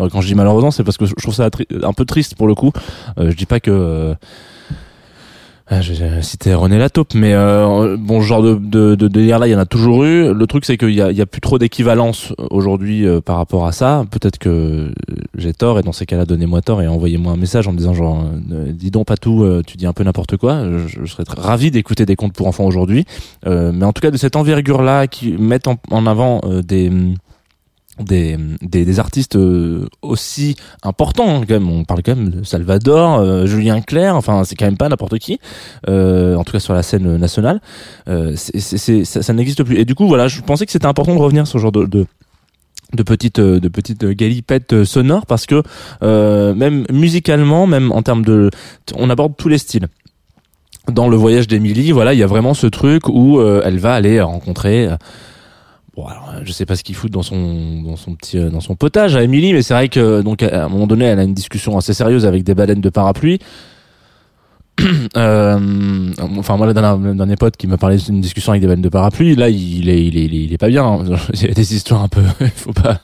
euh, 0.00 0.08
quand 0.10 0.20
je 0.20 0.28
dis 0.28 0.34
malheureusement 0.34 0.70
c'est 0.70 0.84
parce 0.84 0.96
que 0.96 1.06
je 1.06 1.14
trouve 1.14 1.34
ça 1.34 1.48
un 1.82 1.92
peu 1.92 2.04
triste 2.04 2.34
pour 2.36 2.46
le 2.46 2.54
coup. 2.54 2.70
Euh, 3.18 3.30
je 3.30 3.36
dis 3.36 3.46
pas 3.46 3.60
que 3.60 3.70
euh, 3.70 4.14
ah, 5.68 5.80
J'ai 5.80 5.94
j'ai 5.94 6.22
cité 6.22 6.54
René 6.54 6.78
Lataupe, 6.78 7.14
mais 7.14 7.32
euh, 7.34 7.96
bon, 7.98 8.20
ce 8.20 8.26
genre 8.26 8.42
de, 8.42 8.54
de, 8.54 8.94
de 8.94 9.08
délire 9.08 9.38
là, 9.40 9.48
il 9.48 9.50
y 9.50 9.54
en 9.56 9.58
a 9.58 9.66
toujours 9.66 10.04
eu. 10.04 10.32
Le 10.32 10.46
truc, 10.46 10.64
c'est 10.64 10.76
qu'il 10.76 10.94
y 10.94 11.02
a, 11.02 11.10
y 11.10 11.20
a 11.20 11.26
plus 11.26 11.40
trop 11.40 11.58
d'équivalence 11.58 12.32
aujourd'hui 12.50 13.04
euh, 13.04 13.20
par 13.20 13.36
rapport 13.36 13.66
à 13.66 13.72
ça. 13.72 14.04
Peut-être 14.10 14.38
que 14.38 14.48
euh, 14.48 14.92
j'ai 15.36 15.52
tort, 15.52 15.78
et 15.80 15.82
dans 15.82 15.92
ces 15.92 16.06
cas-là, 16.06 16.24
donnez-moi 16.24 16.62
tort 16.62 16.82
et 16.82 16.86
envoyez-moi 16.88 17.32
un 17.32 17.36
message 17.36 17.66
en 17.66 17.72
me 17.72 17.78
disant 17.78 17.94
genre, 17.94 18.24
euh, 18.52 18.72
dis 18.72 18.90
donc 18.92 19.06
pas 19.06 19.16
tout, 19.16 19.42
euh, 19.42 19.62
tu 19.66 19.76
dis 19.76 19.86
un 19.86 19.92
peu 19.92 20.04
n'importe 20.04 20.36
quoi. 20.36 20.62
Je, 20.86 21.04
je 21.04 21.10
serais 21.10 21.24
très 21.24 21.40
ravi 21.40 21.70
d'écouter 21.72 22.06
des 22.06 22.14
contes 22.16 22.32
pour 22.32 22.46
enfants 22.46 22.64
aujourd'hui, 22.66 23.04
Euh, 23.46 23.72
mais 23.74 23.84
en 23.84 23.92
tout 23.92 24.00
cas 24.02 24.10
de 24.10 24.16
cette 24.16 24.36
envergure 24.36 24.82
là 24.82 25.06
qui 25.08 25.32
mettent 25.32 25.66
en, 25.68 25.76
en 25.90 26.06
avant 26.06 26.40
euh, 26.44 26.62
des 26.62 26.90
des, 28.00 28.36
des, 28.62 28.84
des 28.84 29.00
artistes 29.00 29.36
euh, 29.36 29.86
aussi 30.02 30.56
importants 30.82 31.28
hein, 31.28 31.44
quand 31.46 31.54
même. 31.54 31.70
On 31.70 31.84
parle 31.84 32.02
quand 32.02 32.16
même 32.16 32.28
de 32.30 32.44
Salvador 32.44 33.18
euh, 33.18 33.46
Julien 33.46 33.80
Clerc 33.80 34.14
enfin 34.14 34.44
c'est 34.44 34.54
quand 34.54 34.66
même 34.66 34.76
pas 34.76 34.88
n'importe 34.88 35.18
qui 35.18 35.38
euh, 35.88 36.34
en 36.36 36.44
tout 36.44 36.52
cas 36.52 36.60
sur 36.60 36.74
la 36.74 36.82
scène 36.82 37.16
nationale. 37.16 37.60
Euh, 38.08 38.36
ça, 38.36 39.22
ça 39.22 39.32
n'existe 39.32 39.62
plus. 39.64 39.78
Et 39.78 39.84
du 39.84 39.94
coup 39.94 40.06
voilà 40.08 40.28
je 40.28 40.40
pensais 40.42 40.66
que 40.66 40.72
c'était 40.72 40.86
important 40.86 41.14
de 41.14 41.20
revenir 41.20 41.46
sur 41.46 41.58
ce 41.58 41.62
genre 41.62 41.72
de, 41.72 41.86
de 41.86 42.06
de 42.92 43.02
petites 43.02 43.38
euh, 43.38 43.60
de 43.60 43.68
petites 43.68 44.04
galipettes 44.04 44.72
euh, 44.72 44.84
sonores 44.84 45.26
parce 45.26 45.46
que 45.46 45.62
même 46.02 46.84
musicalement 46.90 47.66
même 47.66 47.92
en 47.92 48.02
termes 48.02 48.24
de 48.24 48.50
on 48.96 49.10
aborde 49.10 49.36
tous 49.36 49.48
les 49.48 49.58
styles. 49.58 49.88
Dans 50.92 51.08
le 51.08 51.16
voyage 51.16 51.48
d'Émilie 51.48 51.90
voilà 51.92 52.14
il 52.14 52.20
y 52.20 52.22
a 52.22 52.28
vraiment 52.28 52.54
ce 52.54 52.68
truc 52.68 53.08
où 53.08 53.40
elle 53.40 53.78
va 53.78 53.94
aller 53.94 54.20
rencontrer 54.20 54.88
Bon, 55.96 56.04
alors, 56.04 56.30
euh, 56.34 56.40
je 56.44 56.52
sais 56.52 56.66
pas 56.66 56.76
ce 56.76 56.84
qu'il 56.84 56.94
fout 56.94 57.10
dans 57.10 57.22
son 57.22 57.80
dans 57.80 57.96
son 57.96 58.14
petit 58.14 58.38
euh, 58.38 58.50
dans 58.50 58.60
son 58.60 58.76
potage 58.76 59.16
à 59.16 59.22
Émilie, 59.22 59.54
mais 59.54 59.62
c'est 59.62 59.72
vrai 59.72 59.88
que 59.88 60.20
donc 60.20 60.42
à 60.42 60.66
un 60.66 60.68
moment 60.68 60.86
donné, 60.86 61.06
elle 61.06 61.18
a 61.18 61.22
une 61.22 61.32
discussion 61.32 61.78
assez 61.78 61.94
sérieuse 61.94 62.26
avec 62.26 62.44
des 62.44 62.54
baleines 62.54 62.82
de 62.82 62.90
parapluie. 62.90 63.38
Euh, 65.16 66.10
enfin 66.38 66.56
moi 66.56 66.66
le 66.66 66.74
dernier, 66.74 67.36
pote 67.36 67.56
qui 67.56 67.66
me 67.66 67.76
parlait 67.76 67.96
d'une 67.96 68.20
discussion 68.20 68.52
avec 68.52 68.60
des 68.60 68.66
baleines 68.66 68.82
de 68.82 68.88
parapluie 68.90 69.34
là 69.34 69.48
il 69.48 69.88
est 69.88 70.04
il 70.04 70.18
est 70.18 70.24
il 70.26 70.34
est, 70.34 70.44
il 70.44 70.52
est 70.52 70.58
pas 70.58 70.68
bien 70.68 70.84
hein. 70.84 71.04
il 71.34 71.42
y 71.46 71.50
a 71.50 71.54
des 71.54 71.74
histoires 71.74 72.02
un 72.02 72.08
peu 72.08 72.20
il 72.40 72.46
faut 72.48 72.72
pas 72.74 73.00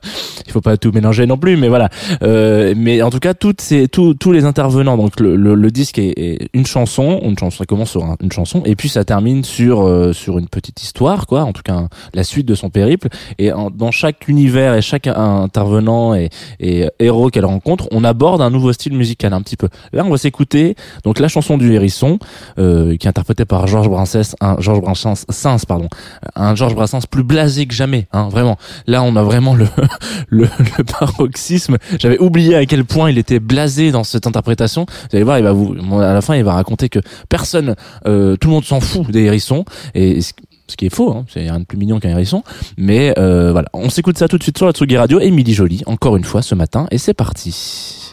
il 0.47 0.53
faut 0.53 0.61
pas 0.61 0.77
tout 0.77 0.93
mélanger 0.93 1.27
non 1.27 1.39
plus 1.39 1.57
mais 1.57 1.69
voilà. 1.69 1.89
Euh, 2.23 2.75
mais 2.77 3.01
en 3.01 3.11
tout 3.11 3.21
cas 3.21 3.33
toutes 3.35 3.61
ces 3.63 3.89
tous 3.89 4.15
tous 4.15 4.33
les 4.33 4.45
intervenants 4.45 4.97
donc 4.99 5.19
le, 5.19 5.35
le, 5.37 5.55
le 5.55 5.71
disque 5.71 5.99
est, 5.99 6.13
est 6.19 6.49
une 6.53 6.67
chanson 6.67 7.21
une 7.23 7.39
chanson 7.39 7.59
ça 7.59 7.65
commence 7.65 7.91
sur 7.91 8.05
un- 8.05 8.17
une 8.23 8.33
chanson 8.33 8.63
et 8.67 8.77
puis 8.77 8.89
ça 8.91 9.05
termine 9.05 9.43
sur 9.43 9.83
euh, 9.87 10.13
sur 10.13 10.39
une 10.39 10.49
petite 10.49 10.83
histoire 10.83 11.27
quoi 11.27 11.43
en 11.45 11.53
tout 11.53 11.63
cas 11.63 11.89
la 12.15 12.25
suite 12.25 12.47
de 12.47 12.55
son 12.55 12.69
périple. 12.71 13.09
Et 13.39 13.51
en- 13.53 13.71
dans 13.71 13.91
chaque 13.91 14.29
univers 14.29 14.75
et 14.75 14.83
chaque 14.83 15.07
intervenant 15.07 16.15
et, 16.15 16.29
et 16.61 16.87
héros 17.01 17.31
qu'elle 17.31 17.45
rencontre 17.47 17.89
on 17.93 18.05
aborde 18.05 18.43
un 18.43 18.51
nouveau 18.51 18.73
style 18.73 18.95
musical 18.95 19.33
un 19.33 19.41
petit 19.43 19.57
peu. 19.57 19.69
Là 19.93 20.05
on 20.05 20.11
va 20.11 20.19
s'écouter 20.19 20.75
donc 21.05 21.19
la 21.19 21.29
chanson 21.29 21.57
du 21.63 21.75
hérisson 21.75 22.19
euh, 22.59 22.97
qui 22.97 23.07
est 23.07 23.11
interprétée 23.11 23.45
par 23.45 23.67
Georges 23.67 23.89
Brassens 23.89 24.35
un 24.41 24.57
Georges 24.61 24.81
Brassens 24.81 25.25
Sens, 25.29 25.65
pardon. 25.65 25.89
Un 26.35 26.55
Georges 26.55 26.75
Brassens 26.75 27.07
plus 27.11 27.23
blasé 27.25 27.67
que 27.67 27.75
jamais 27.75 28.07
hein, 28.13 28.29
vraiment. 28.29 28.57
Là 28.87 29.03
on 29.03 29.17
a 29.17 29.23
vraiment 29.23 29.55
le 29.55 29.67
le, 30.29 30.49
le 30.79 30.85
paroxysme. 30.85 31.79
J'avais 31.99 32.19
oublié 32.19 32.57
à 32.57 32.67
quel 32.67 32.85
point 32.85 33.11
il 33.11 33.19
était 33.19 33.41
blasé 33.41 33.91
dans 33.91 34.05
cette 34.05 34.27
interprétation. 34.27 34.87
Vous 34.87 35.17
allez 35.17 35.25
voir 35.25 35.39
il 35.39 35.45
va 35.45 35.53
vous 35.53 35.75
à 36.01 36.13
la 36.13 36.21
fin 36.21 36.37
il 36.37 36.45
va 36.45 36.55
raconter 36.55 36.89
que 36.89 36.99
personne 37.29 37.75
euh, 38.07 38.37
tout 38.37 38.49
le 38.49 38.55
monde 38.55 38.65
s'en 38.65 38.81
fout 38.81 39.11
des 39.11 39.23
hérissons. 39.23 39.65
Et 39.95 40.21
ce 40.21 40.77
qui 40.77 40.87
est 40.87 40.95
faux, 40.95 41.11
hein, 41.11 41.25
c'est 41.29 41.41
rien 41.41 41.61
de 41.61 41.65
plus 41.65 41.79
mignon 41.79 42.01
qu'un 42.01 42.11
hérisson. 42.11 42.43
Mais 42.77 43.15
euh, 43.19 43.53
voilà, 43.53 43.69
on 43.73 43.91
s'écoute 43.91 44.19
ça 44.19 44.29
tout 44.29 44.39
de 44.39 44.43
suite 44.43 44.57
sur 44.57 44.67
la 44.67 44.73
Tsugi 44.73 44.97
Radio. 44.97 45.21
Émilie 45.21 45.55
Jolie, 45.55 45.83
encore 45.87 46.17
une 46.17 46.25
fois 46.25 46.43
ce 46.43 46.55
matin, 46.55 46.87
et 46.91 46.99
c'est 46.99 47.15
parti. 47.15 48.12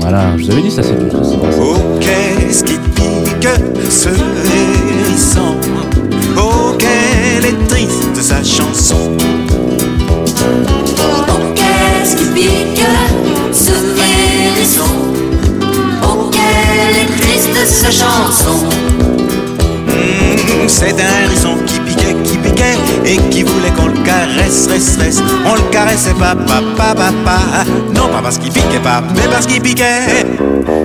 Voilà, 0.00 0.36
je 0.36 0.44
vous 0.44 0.50
avais 0.52 0.62
dit 0.62 0.70
ça, 0.70 0.82
c'est 0.82 0.96
tout. 1.08 1.16
Oh, 1.60 1.76
qu'est-ce 2.00 2.64
qui 2.64 2.74
pique 2.94 3.48
ce 3.90 4.08
hérisson? 4.08 5.54
Oh, 6.36 6.74
quelle 6.78 7.44
est 7.50 7.66
triste 7.68 8.16
sa 8.22 8.42
chanson? 8.42 9.12
Oh, 10.98 11.54
qu'est-ce 11.54 12.16
qui 12.16 12.24
pique 12.34 12.82
ce 13.52 13.72
hérisson? 13.72 14.90
Oh, 16.02 16.30
quelle 16.32 17.02
est 17.02 17.20
triste 17.20 17.66
sa 17.66 17.90
chanson? 17.90 18.66
Hmm, 19.86 20.66
C'est 20.66 20.94
un 20.94 21.24
hérisson 21.24 21.54
qui 21.66 21.79
piquait, 21.90 22.16
qui 22.24 22.38
piquait 22.38 22.78
Et 23.04 23.16
qui 23.30 23.42
voulait 23.42 23.70
qu'on 23.70 23.88
le 23.88 23.98
caresse, 24.04 24.68
reste, 24.68 25.00
reste. 25.00 25.22
On 25.44 25.54
le 25.54 25.62
caressait 25.70 26.14
pas, 26.14 26.34
pas, 26.34 26.62
pas, 26.76 26.94
pas, 26.94 27.12
pas. 27.24 27.64
Non, 27.94 28.08
pas 28.08 28.20
parce 28.22 28.38
qu'il 28.38 28.52
piquait 28.52 28.78
pas, 28.82 29.02
mais 29.14 29.28
parce 29.30 29.46
qu'il 29.46 29.60
piquait. 29.60 30.26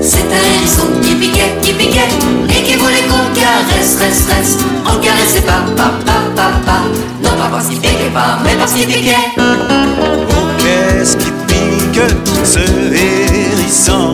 C'est 0.02 0.18
un 0.18 0.44
hérisson 0.56 0.88
qui 1.02 1.16
piquait, 1.16 1.56
qui 1.62 1.74
piquait 1.74 2.10
Et 2.50 2.64
qui 2.64 2.76
voulait 2.76 3.06
qu'on 3.10 3.40
caresse, 3.40 3.98
reste, 4.00 4.30
reste. 4.32 4.60
On 4.88 4.94
le 4.94 5.00
caressait 5.00 5.42
pas, 5.42 5.64
pas, 5.76 5.92
pas, 6.06 6.24
pas, 6.36 6.52
pas. 6.66 6.82
Non, 7.24 7.32
pas 7.32 7.50
parce 7.52 7.68
qu'il 7.68 7.80
piquait 7.80 8.12
pas, 8.14 8.40
mais 8.44 8.56
parce 8.58 8.74
qu'il 8.74 8.88
piquait. 8.88 9.16
Oh, 9.38 10.34
qu'est-ce 10.58 11.18
qui 11.18 11.32
pique 11.48 12.02
ce 12.44 12.60
hérisson? 12.60 14.14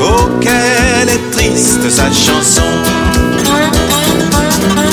Oh, 0.00 0.28
quelle 0.40 1.08
est 1.08 1.30
triste 1.30 1.88
sa 1.90 2.06
chanson? 2.06 2.62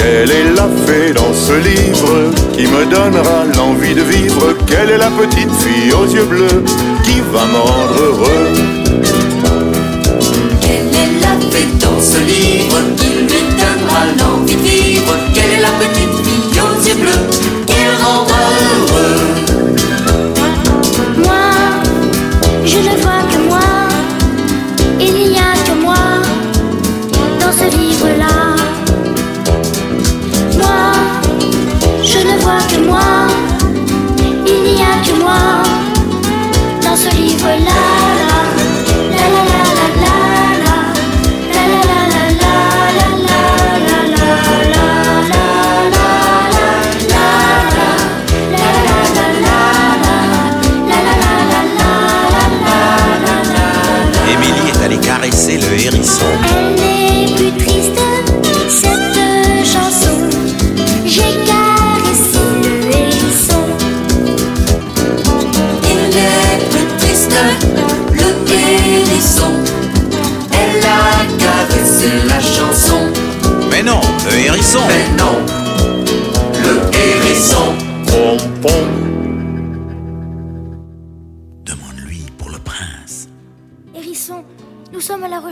Quelle 0.10 0.32
est 0.32 0.54
la 0.56 0.70
fée 0.86 1.12
dans 1.12 1.34
ce 1.34 1.52
livre 1.52 2.32
qui 2.54 2.66
me 2.66 2.86
donnera 2.86 3.44
l'envie 3.58 3.94
de 3.94 4.04
vivre. 4.04 4.56
Quelle 4.66 4.92
est 4.92 4.98
la 4.98 5.10
petite 5.10 5.52
fille 5.52 5.92
aux 5.92 6.06
yeux 6.06 6.24
bleus 6.24 6.64
qui 7.04 7.20
va 7.34 7.46
me 7.46 7.58
rendre 7.58 8.02
heureux? 8.02 8.54
Quelle 10.62 10.96
est 10.96 11.20
la 11.20 11.36
fée 11.52 11.68
dans 11.82 12.00
ce 12.00 12.20
livre 12.20 12.80
qui 12.96 13.10
lui 13.28 13.42
donnera 13.60 14.06
l'envie 14.18 14.56
de 14.56 14.62
vivre? 14.62 15.14
Quelle 15.34 15.60
est 15.60 15.62
la 15.62 15.74
petite 15.78 16.26
fille 16.26 16.62
aux 16.62 16.88
yeux 16.88 16.96
bleus 16.96 17.57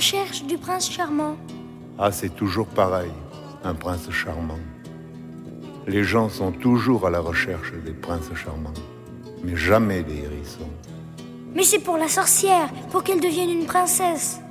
recherche 0.06 0.44
du 0.44 0.60
prince 0.60 0.92
charmant. 0.92 1.36
Ah, 1.98 2.12
c'est 2.12 2.30
toujours 2.30 2.68
pareil, 2.68 3.10
un 3.64 3.74
prince 3.74 4.08
charmant. 4.12 4.60
Les 5.88 6.04
gens 6.04 6.30
sont 6.30 6.52
toujours 6.52 7.08
à 7.08 7.10
la 7.10 7.20
recherche 7.20 7.74
des 7.84 7.92
princes 7.92 8.30
charmants, 8.36 8.80
mais 9.44 9.56
jamais 9.56 10.04
des 10.04 10.18
hérissons. 10.18 10.70
Mais 11.56 11.64
c'est 11.64 11.80
pour 11.80 11.98
la 11.98 12.08
sorcière, 12.08 12.70
pour 12.92 13.04
qu'elle 13.04 13.20
devienne 13.20 13.50
une 13.50 13.66
princesse. 13.66 14.42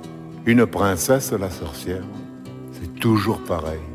Une 0.45 0.65
princesse, 0.65 1.31
la 1.31 1.49
sorcière, 1.49 2.03
c'est 2.73 2.93
toujours 2.99 3.39
pareil. 3.39 3.87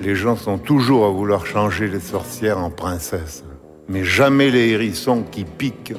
Les 0.00 0.14
gens 0.14 0.36
sont 0.36 0.56
toujours 0.56 1.04
à 1.04 1.10
vouloir 1.10 1.44
changer 1.44 1.88
les 1.88 2.00
sorcières 2.00 2.56
en 2.56 2.70
princesses, 2.70 3.44
mais 3.86 4.02
jamais 4.02 4.50
les 4.50 4.70
hérissons 4.70 5.24
qui 5.30 5.44
piquent 5.44 5.92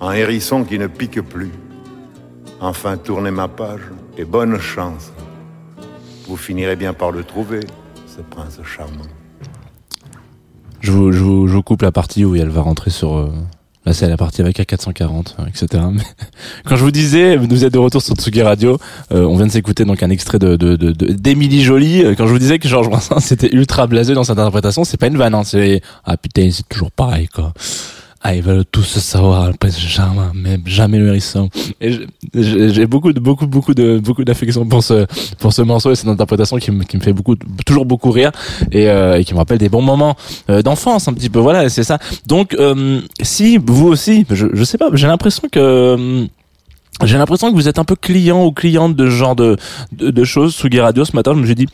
en 0.00 0.10
hérissons 0.10 0.64
qui 0.64 0.76
ne 0.76 0.88
piquent 0.88 1.20
plus. 1.20 1.52
Enfin, 2.60 2.96
tournez 2.96 3.30
ma 3.30 3.48
page 3.48 3.80
et 4.18 4.24
bonne 4.24 4.58
chance. 4.58 5.12
Vous 6.28 6.36
finirez 6.36 6.76
bien 6.76 6.92
par 6.92 7.10
le 7.10 7.24
trouver, 7.24 7.60
ce 8.06 8.20
prince 8.22 8.58
charmant. 8.64 9.06
Je 10.80 10.92
vous, 10.92 11.12
je, 11.12 11.18
vous, 11.18 11.48
je 11.48 11.58
coupe 11.58 11.82
la 11.82 11.92
partie 11.92 12.24
où 12.24 12.36
elle 12.36 12.48
va 12.50 12.60
rentrer 12.62 12.90
sur. 12.90 13.16
euh, 13.16 13.30
Là, 13.86 13.94
c'est 13.94 14.06
la 14.10 14.18
partie 14.18 14.42
avec 14.42 14.58
A440, 14.58 15.36
euh, 15.38 15.46
etc. 15.46 15.82
Quand 16.66 16.76
je 16.76 16.84
vous 16.84 16.90
disais, 16.90 17.38
vous 17.38 17.64
êtes 17.64 17.72
de 17.72 17.78
retour 17.78 18.02
sur 18.02 18.14
Tsugi 18.14 18.42
Radio, 18.42 18.76
euh, 19.10 19.24
on 19.24 19.36
vient 19.38 19.46
de 19.46 19.50
s'écouter 19.50 19.86
donc 19.86 20.02
un 20.02 20.10
extrait 20.10 20.38
de 20.38 20.56
de- 20.56 20.76
de- 20.76 20.92
d'Émilie 20.92 21.62
Jolie. 21.62 22.04
Euh, 22.04 22.14
Quand 22.14 22.26
je 22.26 22.32
vous 22.32 22.38
disais 22.38 22.58
que 22.58 22.68
Georges 22.68 22.90
Brassens 22.90 23.20
c'était 23.20 23.48
ultra 23.54 23.86
blasé 23.86 24.12
dans 24.12 24.22
cette 24.22 24.38
interprétation, 24.38 24.84
c'est 24.84 24.98
pas 24.98 25.06
une 25.06 25.16
vanne, 25.16 25.34
hein, 25.34 25.44
c'est 25.44 25.80
ah 26.04 26.18
putain, 26.18 26.50
c'est 26.52 26.68
toujours 26.68 26.90
pareil 26.92 27.28
quoi. 27.28 27.54
Ah, 28.22 28.34
ils 28.34 28.42
veulent 28.42 28.66
tous 28.70 28.84
savoir, 28.98 29.46
le 29.46 29.54
prince 29.54 29.78
charmant, 29.78 30.32
mais 30.34 30.58
jamais 30.66 30.98
le 30.98 31.08
hérisson. 31.08 31.48
Et 31.80 32.00
j'ai 32.34 32.86
beaucoup 32.86 33.14
de 33.14 33.20
beaucoup 33.20 33.46
beaucoup 33.46 33.72
de 33.72 33.98
beaucoup 33.98 34.24
d'affection 34.24 34.66
pour 34.66 34.84
ce 34.84 35.06
pour 35.38 35.54
ce 35.54 35.62
morceau 35.62 35.90
et 35.90 35.94
cette 35.94 36.08
interprétation 36.08 36.58
qui 36.58 36.70
me 36.70 36.84
qui 36.84 36.98
me 36.98 37.02
fait 37.02 37.14
beaucoup 37.14 37.34
toujours 37.64 37.86
beaucoup 37.86 38.10
rire 38.10 38.30
et, 38.72 38.90
euh, 38.90 39.18
et 39.18 39.24
qui 39.24 39.32
me 39.32 39.38
rappelle 39.38 39.56
des 39.56 39.70
bons 39.70 39.80
moments 39.80 40.16
euh, 40.50 40.60
d'enfance 40.60 41.08
un 41.08 41.14
petit 41.14 41.30
peu. 41.30 41.38
Voilà, 41.38 41.70
c'est 41.70 41.82
ça. 41.82 41.98
Donc 42.26 42.54
euh, 42.54 43.00
si 43.22 43.56
vous 43.56 43.86
aussi, 43.86 44.26
je 44.28 44.48
je 44.52 44.64
sais 44.64 44.76
pas, 44.76 44.90
j'ai 44.92 45.06
l'impression 45.06 45.48
que 45.50 45.58
euh, 45.58 46.26
j'ai 47.04 47.16
l'impression 47.16 47.50
que 47.50 47.54
vous 47.54 47.68
êtes 47.68 47.78
un 47.78 47.84
peu 47.84 47.96
client 47.96 48.44
ou 48.44 48.52
cliente 48.52 48.94
de 48.96 49.06
ce 49.06 49.10
genre 49.10 49.34
de, 49.34 49.56
de, 49.92 50.10
de 50.10 50.24
choses. 50.24 50.54
Sous 50.54 50.68
Radio, 50.78 51.06
ce 51.06 51.16
matin, 51.16 51.32
je 51.34 51.40
me 51.40 51.46
suis 51.46 51.54
dit, 51.54 51.68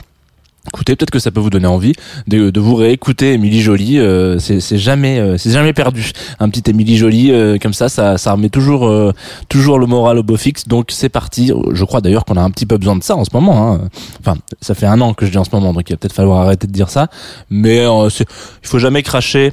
Écoutez, 0.69 0.97
peut-être 0.97 1.11
que 1.11 1.19
ça 1.19 1.31
peut 1.31 1.41
vous 1.41 1.51
donner 1.51 1.67
envie 1.67 1.93
de, 2.27 2.51
de 2.51 2.61
vous 2.61 2.75
réécouter 2.75 3.33
Émilie 3.33 3.61
Jolie. 3.61 3.99
euh, 3.99 4.39
c'est 4.39 4.79
jamais, 4.79 5.19
euh, 5.19 5.39
c'est 5.39 5.51
jamais 5.51 5.73
perdu. 5.73 6.13
Un 6.39 6.49
petit 6.49 6.71
Émilie 6.71 6.97
Jolie 6.97 7.31
euh, 7.31 7.57
comme 7.59 7.73
ça, 7.73 7.89
ça, 7.89 8.19
ça 8.19 8.33
remet 8.33 8.49
toujours, 8.49 8.87
euh, 8.87 9.13
toujours 9.49 9.79
le 9.79 9.87
moral 9.87 10.19
au 10.19 10.23
beau 10.23 10.37
fixe. 10.37 10.67
Donc 10.69 10.91
c'est 10.91 11.09
parti. 11.09 11.53
Je 11.73 11.85
crois 11.85 12.01
d'ailleurs 12.01 12.25
qu'on 12.25 12.37
a 12.37 12.43
un 12.43 12.51
petit 12.51 12.67
peu 12.67 12.77
besoin 12.79 12.97
de 12.97 13.03
ça 13.03 13.17
en 13.17 13.25
ce 13.25 13.31
moment. 13.33 13.73
Hein. 13.75 13.89
Enfin, 14.21 14.37
ça 14.61 14.75
fait 14.75 14.87
un 14.87 15.01
an 15.01 15.15
que 15.15 15.25
je 15.27 15.31
dis 15.31 15.39
en 15.39 15.45
ce 15.45 15.51
moment, 15.53 15.73
donc 15.73 15.89
il 15.89 15.93
va 15.93 15.97
peut-être 15.97 16.13
falloir 16.15 16.41
arrêter 16.43 16.67
de 16.67 16.73
dire 16.73 16.91
ça. 16.91 17.09
Mais 17.51 17.81
euh, 17.81 18.09
il 18.09 18.69
faut 18.69 18.79
jamais 18.79 19.03
cracher 19.03 19.53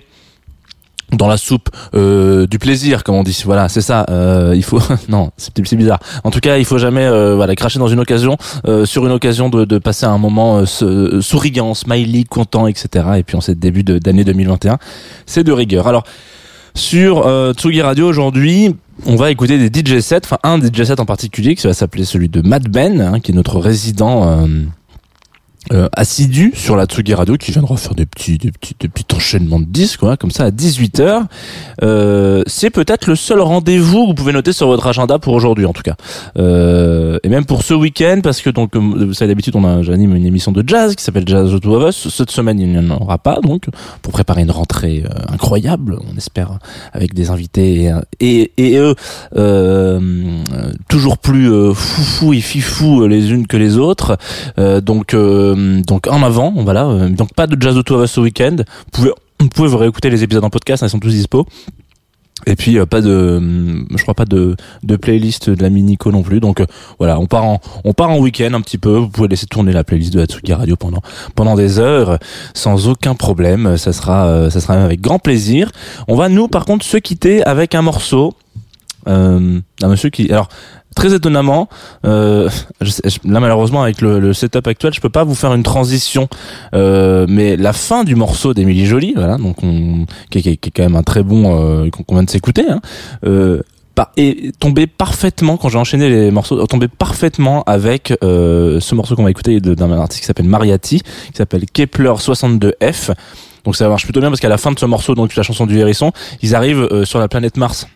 dans 1.11 1.27
la 1.27 1.37
soupe 1.37 1.69
euh, 1.95 2.47
du 2.47 2.59
plaisir 2.59 3.03
comme 3.03 3.15
on 3.15 3.23
dit. 3.23 3.39
Voilà 3.45 3.69
c'est 3.69 3.81
ça 3.81 4.05
euh, 4.09 4.53
il 4.55 4.63
faut 4.63 4.79
non 5.09 5.31
c'est 5.37 5.75
bizarre. 5.75 5.99
En 6.23 6.31
tout 6.31 6.39
cas 6.39 6.57
il 6.57 6.65
faut 6.65 6.77
jamais 6.77 7.05
euh, 7.05 7.35
voilà 7.35 7.55
cracher 7.55 7.79
dans 7.79 7.87
une 7.87 7.99
occasion 7.99 8.37
euh, 8.67 8.85
sur 8.85 9.05
une 9.05 9.11
occasion 9.11 9.49
de, 9.49 9.65
de 9.65 9.77
passer 9.77 10.05
un 10.05 10.17
moment 10.17 10.63
euh, 10.81 11.21
souriant 11.21 11.73
smiley 11.73 12.23
content 12.23 12.67
etc 12.67 13.05
et 13.17 13.23
puis 13.23 13.35
en 13.35 13.41
cette 13.41 13.59
début 13.59 13.83
d'année 13.83 14.23
2021 14.23 14.77
c'est 15.25 15.43
de 15.43 15.51
rigueur. 15.51 15.87
Alors 15.87 16.03
sur 16.75 17.27
euh, 17.27 17.53
Tsugi 17.53 17.83
Radio 17.83 18.07
aujourd'hui, 18.07 18.75
on 19.05 19.15
va 19.15 19.29
écouter 19.29 19.59
des 19.59 19.67
DJ 19.67 19.99
sets, 19.99 20.21
enfin 20.23 20.39
un 20.43 20.59
DJ 20.59 20.85
set 20.85 20.99
en 20.99 21.05
particulier 21.05 21.53
qui 21.55 21.67
va 21.67 21.73
s'appeler 21.73 22.03
celui 22.03 22.29
de 22.29 22.41
Matt 22.41 22.63
Ben, 22.63 22.99
hein, 22.99 23.19
qui 23.19 23.31
est 23.31 23.35
notre 23.35 23.59
résident 23.59 24.47
euh, 25.71 25.87
assidu 25.93 26.51
sur 26.55 26.75
la 26.75 26.85
Tsugi 26.85 27.13
Radio, 27.13 27.37
qui 27.37 27.51
viendra 27.51 27.77
faire 27.77 27.95
des 27.95 28.05
petits, 28.05 28.37
des 28.37 28.51
petits, 28.51 28.75
des 28.79 28.89
petits 28.89 29.15
enchaînements 29.15 29.59
de 29.59 29.65
disques, 29.65 30.01
quoi, 30.01 30.17
comme 30.17 30.31
ça 30.31 30.45
à 30.45 30.51
18h. 30.51 31.23
Euh, 31.81 32.43
c'est 32.47 32.69
peut-être 32.69 33.07
le 33.07 33.15
seul 33.15 33.39
rendez-vous 33.39 34.03
que 34.03 34.07
vous 34.07 34.13
pouvez 34.13 34.33
noter 34.33 34.51
sur 34.51 34.67
votre 34.67 34.87
agenda 34.87 35.19
pour 35.19 35.33
aujourd'hui, 35.33 35.65
en 35.65 35.73
tout 35.73 35.83
cas. 35.83 35.95
Euh, 36.37 37.17
et 37.23 37.29
même 37.29 37.45
pour 37.45 37.63
ce 37.63 37.73
week-end, 37.73 38.19
parce 38.21 38.41
que 38.41 38.49
donc, 38.49 38.75
vous 38.75 39.13
savez 39.13 39.29
d'habitude, 39.29 39.55
on 39.55 39.63
a, 39.63 39.81
j'anime 39.83 40.15
une 40.15 40.25
émission 40.25 40.51
de 40.51 40.63
jazz 40.65 40.95
qui 40.95 41.03
s'appelle 41.03 41.27
Jazz 41.27 41.55
Two 41.61 41.75
of 41.75 41.89
Us. 41.89 42.09
Cette 42.09 42.31
semaine, 42.31 42.59
il 42.59 42.69
n'y 42.69 42.77
en 42.77 42.89
aura 42.89 43.17
pas, 43.17 43.39
donc, 43.41 43.67
pour 44.01 44.11
préparer 44.13 44.41
une 44.41 44.51
rentrée 44.51 45.03
euh, 45.05 45.33
incroyable, 45.33 45.97
on 46.11 46.17
espère, 46.17 46.59
avec 46.91 47.13
des 47.13 47.29
invités 47.29 47.85
et, 47.85 47.91
et, 48.19 48.51
et 48.57 48.77
eux, 48.77 48.95
euh, 49.37 49.99
toujours 50.89 51.17
plus 51.17 51.51
euh, 51.51 51.73
foufou 51.73 52.33
et 52.33 52.41
fifou 52.41 53.07
les 53.07 53.31
unes 53.31 53.47
que 53.47 53.57
les 53.57 53.77
autres. 53.77 54.17
Donc, 54.57 55.13
euh, 55.13 55.52
donc 55.55 56.07
en 56.07 56.23
avant, 56.23 56.51
voilà. 56.57 56.85
Euh, 56.85 57.09
Donc 57.09 57.33
pas 57.33 57.47
de 57.47 57.61
Jazz 57.61 57.77
of 57.77 57.85
Us 58.03 58.11
ce 58.11 58.19
week-end. 58.19 58.57
Vous 58.57 58.91
pouvez, 58.91 59.11
vous 59.39 59.49
pouvez 59.49 59.75
réécouter 59.75 60.09
les 60.09 60.23
épisodes 60.23 60.43
en 60.43 60.49
podcast, 60.49 60.83
hein, 60.83 60.87
ils 60.87 60.89
sont 60.89 60.99
tous 60.99 61.09
dispo. 61.09 61.45
Et 62.45 62.55
puis 62.55 62.77
euh, 62.77 62.85
pas 62.85 63.01
de, 63.01 63.85
je 63.95 64.01
crois 64.01 64.13
pas 64.13 64.25
de, 64.25 64.55
playlist 65.01 65.49
de 65.49 65.61
la 65.61 65.69
Minico 65.69 66.11
non 66.11 66.23
plus. 66.23 66.39
Donc 66.39 66.59
euh, 66.59 66.65
voilà, 66.99 67.19
on 67.19 67.25
part 67.25 67.45
en, 67.45 67.61
on 67.83 67.93
part 67.93 68.09
en 68.09 68.19
week-end 68.19 68.53
un 68.53 68.61
petit 68.61 68.77
peu. 68.77 68.97
Vous 68.97 69.09
pouvez 69.09 69.27
laisser 69.27 69.47
tourner 69.47 69.71
la 69.71 69.83
playlist 69.83 70.13
de 70.13 70.21
Hatsuki 70.21 70.53
Radio 70.53 70.75
pendant, 70.75 71.01
pendant 71.35 71.55
des 71.55 71.79
heures 71.79 72.19
sans 72.53 72.87
aucun 72.87 73.15
problème. 73.15 73.77
Ça 73.77 73.93
sera, 73.93 74.25
euh, 74.25 74.49
ça 74.49 74.59
sera 74.59 74.73
avec 74.73 75.01
grand 75.01 75.19
plaisir. 75.19 75.71
On 76.07 76.15
va 76.15 76.29
nous 76.29 76.47
par 76.47 76.65
contre 76.65 76.85
se 76.85 76.97
quitter 76.97 77.43
avec 77.43 77.75
un 77.75 77.81
morceau. 77.81 78.33
Euh, 79.07 79.59
un 79.81 79.87
monsieur 79.87 80.09
qui, 80.09 80.31
alors 80.31 80.47
très 80.93 81.13
étonnamment, 81.13 81.69
euh, 82.05 82.49
je 82.81 82.91
là 83.25 83.39
malheureusement 83.39 83.81
avec 83.83 84.01
le, 84.01 84.19
le 84.19 84.33
setup 84.33 84.67
actuel, 84.67 84.93
je 84.93 85.01
peux 85.01 85.09
pas 85.09 85.23
vous 85.23 85.35
faire 85.35 85.53
une 85.53 85.63
transition, 85.63 86.27
euh, 86.73 87.25
mais 87.29 87.57
la 87.57 87.73
fin 87.73 88.03
du 88.03 88.15
morceau 88.15 88.53
d'Émilie 88.53 88.85
Jolie, 88.85 89.13
voilà, 89.15 89.37
donc 89.37 89.63
on, 89.63 90.05
qui, 90.29 90.41
qui 90.41 90.57
qui 90.57 90.69
est 90.69 90.71
quand 90.71 90.83
même 90.83 90.95
un 90.95 91.03
très 91.03 91.23
bon 91.23 91.59
euh, 91.85 91.89
qu'on 91.89 92.15
vient 92.15 92.23
de 92.23 92.29
s'écouter, 92.29 92.63
hein, 92.69 92.81
euh, 93.25 93.61
par- 93.95 94.11
est 94.17 94.57
tombé 94.59 94.87
parfaitement 94.87 95.57
quand 95.57 95.69
j'ai 95.69 95.77
enchaîné 95.77 96.09
les 96.09 96.31
morceaux, 96.31 96.65
tombé 96.67 96.87
parfaitement 96.87 97.63
avec 97.63 98.13
euh, 98.23 98.79
ce 98.79 98.95
morceau 98.95 99.15
qu'on 99.15 99.23
va 99.23 99.31
écouter 99.31 99.59
d'un 99.59 99.91
artiste 99.91 100.21
qui 100.21 100.25
s'appelle 100.27 100.47
Mariati, 100.47 100.99
qui 101.01 101.37
s'appelle 101.37 101.65
Kepler 101.71 102.13
62F. 102.17 103.13
Donc 103.65 103.75
ça 103.77 103.87
marche 103.87 104.03
plutôt 104.03 104.19
bien 104.19 104.29
parce 104.29 104.41
qu'à 104.41 104.49
la 104.49 104.57
fin 104.57 104.71
de 104.71 104.79
ce 104.79 104.85
morceau, 104.85 105.15
donc 105.15 105.35
la 105.35 105.43
chanson 105.43 105.65
du 105.65 105.77
hérisson, 105.77 106.11
ils 106.41 106.53
arrivent 106.55 106.87
euh, 106.91 107.05
sur 107.05 107.19
la 107.19 107.27
planète 107.27 107.55
Mars 107.57 107.87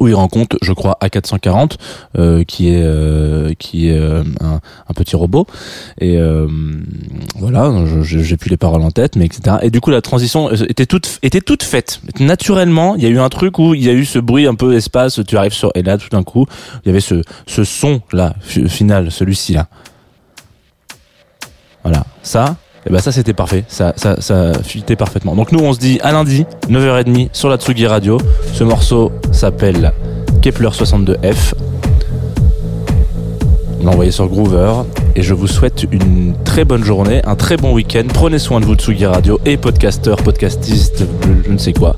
où 0.00 0.08
il 0.08 0.14
rencontre, 0.14 0.56
je 0.62 0.72
crois, 0.72 0.98
A440, 1.00 1.74
euh, 2.18 2.42
qui 2.42 2.70
est 2.70 2.82
euh, 2.82 3.52
qui 3.58 3.88
est 3.90 3.96
euh, 3.98 4.24
un, 4.40 4.54
un 4.88 4.94
petit 4.94 5.14
robot. 5.14 5.46
Et 6.00 6.18
voilà, 7.38 7.72
j'ai 8.02 8.36
plus 8.36 8.50
les 8.50 8.56
paroles 8.56 8.82
en 8.82 8.90
tête, 8.90 9.14
mais 9.16 9.26
etc. 9.26 9.58
Et 9.62 9.70
du 9.70 9.80
coup, 9.80 9.90
la 9.90 10.00
transition 10.02 10.50
était 10.50 10.86
toute 10.86 11.18
était 11.22 11.40
toute 11.40 11.62
faite. 11.62 12.00
Naturellement, 12.18 12.96
il 12.96 13.02
y 13.02 13.06
a 13.06 13.10
eu 13.10 13.18
un 13.20 13.28
truc 13.28 13.58
où 13.58 13.74
il 13.74 13.84
y 13.84 13.88
a 13.88 13.92
eu 13.92 14.04
ce 14.04 14.18
bruit 14.18 14.46
un 14.46 14.54
peu 14.54 14.74
espace. 14.74 15.20
Tu 15.26 15.36
arrives 15.36 15.52
sur 15.52 15.70
et 15.74 15.82
là, 15.82 15.98
tout 15.98 16.08
d'un 16.08 16.22
coup, 16.22 16.46
il 16.84 16.88
y 16.88 16.90
avait 16.90 17.00
ce 17.00 17.22
ce 17.46 17.62
son 17.64 18.00
là 18.12 18.34
fi- 18.40 18.68
final, 18.68 19.10
celui-ci 19.12 19.52
là. 19.52 19.68
Voilà, 21.82 22.04
ça. 22.22 22.56
Et 22.86 22.90
ben 22.90 22.98
ça 22.98 23.12
c'était 23.12 23.34
parfait, 23.34 23.64
ça 23.68 23.92
ça 23.96 24.20
ça 24.20 24.52
fitait 24.62 24.96
parfaitement. 24.96 25.34
Donc 25.36 25.52
nous 25.52 25.60
on 25.60 25.72
se 25.74 25.78
dit 25.78 25.98
à 26.02 26.12
lundi 26.12 26.46
9h30 26.68 27.28
sur 27.32 27.48
la 27.50 27.56
Tsugi 27.58 27.86
Radio. 27.86 28.18
Ce 28.54 28.64
morceau 28.64 29.12
s'appelle 29.32 29.92
Kepler 30.40 30.68
62F. 30.68 31.52
On 33.80 33.84
l'a 33.84 33.90
envoyé 33.92 34.10
sur 34.10 34.28
Groover 34.28 34.72
et 35.16 35.22
je 35.22 35.34
vous 35.34 35.46
souhaite 35.46 35.86
une 35.90 36.34
très 36.44 36.64
bonne 36.64 36.84
journée, 36.84 37.20
un 37.24 37.36
très 37.36 37.56
bon 37.56 37.72
week-end. 37.74 38.04
Prenez 38.12 38.38
soin 38.38 38.60
de 38.60 38.64
vous 38.66 38.74
Tsugi 38.74 39.06
Radio 39.06 39.38
et 39.46 39.56
podcasteur, 39.56 40.16
podcastiste, 40.16 41.04
je- 41.22 41.46
je 41.48 41.52
ne 41.52 41.58
sais 41.58 41.72
quoi. 41.72 41.96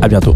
À 0.00 0.08
bientôt. 0.08 0.34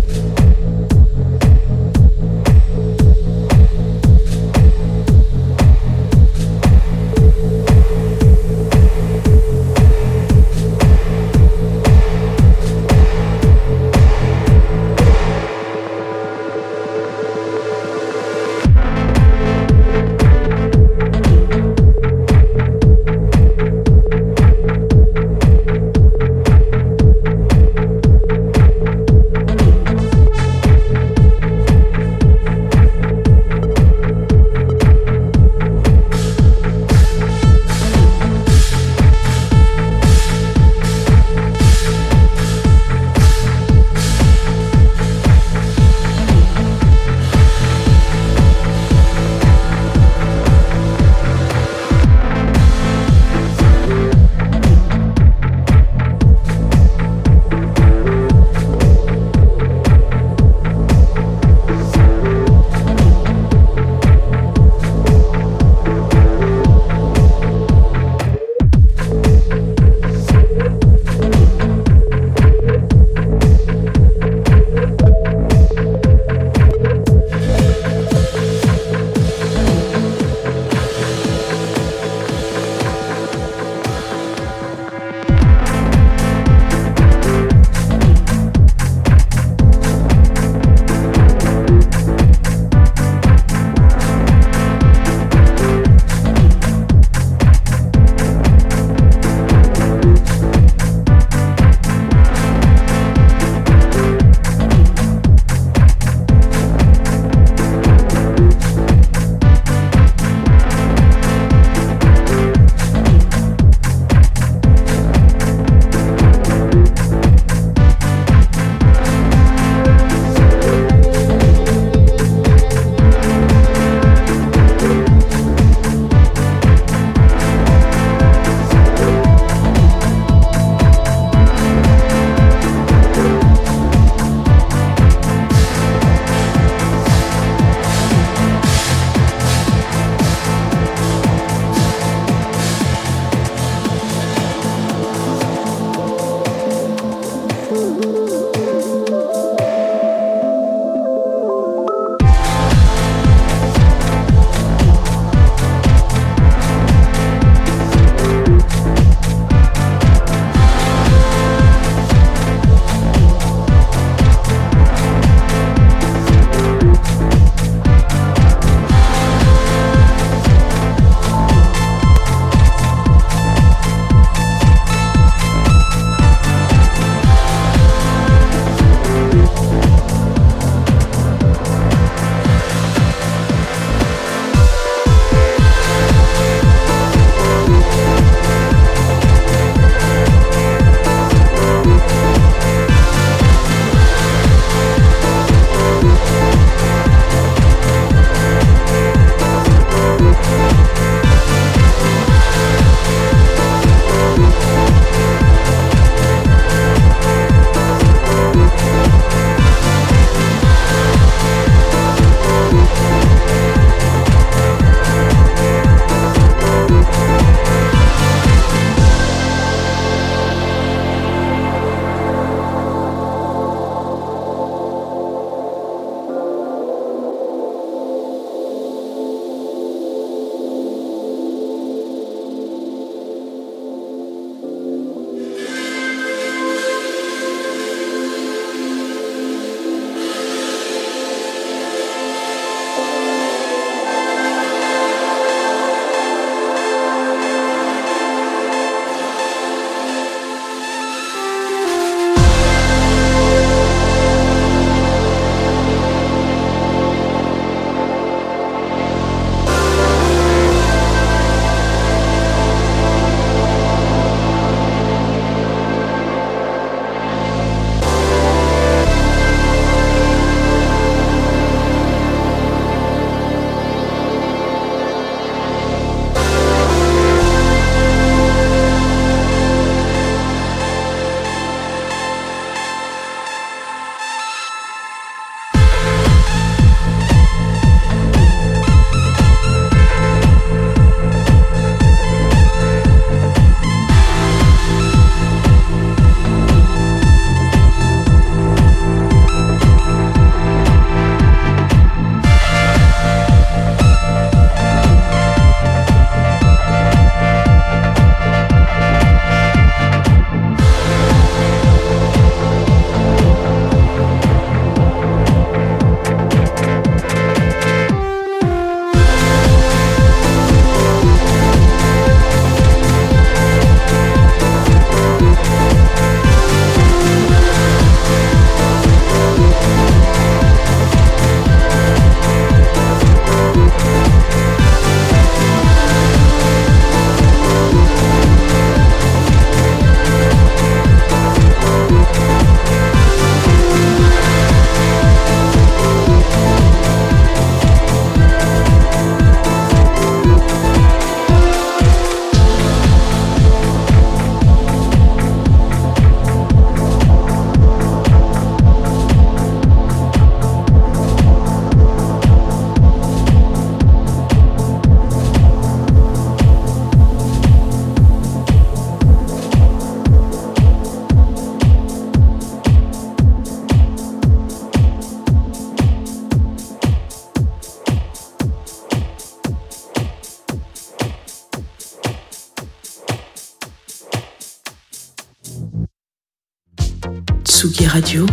Radio. 388.16 388.46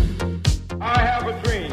I 0.82 1.00
have 1.00 1.26
a 1.26 1.42
dream. 1.42 1.72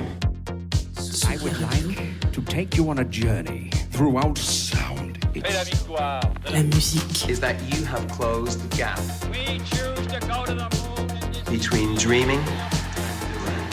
I 1.26 1.36
would 1.42 1.60
like 1.60 2.30
to 2.30 2.40
take 2.42 2.76
you 2.76 2.88
on 2.88 3.00
a 3.00 3.04
journey 3.04 3.70
throughout 3.90 4.38
sound. 4.38 5.18
La 5.34 6.62
musique. 6.62 7.28
is 7.28 7.40
that 7.40 7.56
you 7.68 7.84
have 7.86 8.06
closed 8.06 8.60
the 8.62 8.76
gap 8.76 9.00
We 9.32 9.58
choose 9.70 10.06
to 10.06 10.20
go 10.20 10.44
to 10.44 10.54
the 10.54 10.68
moon. 10.70 11.08
between 11.50 11.96
dreaming 11.96 12.42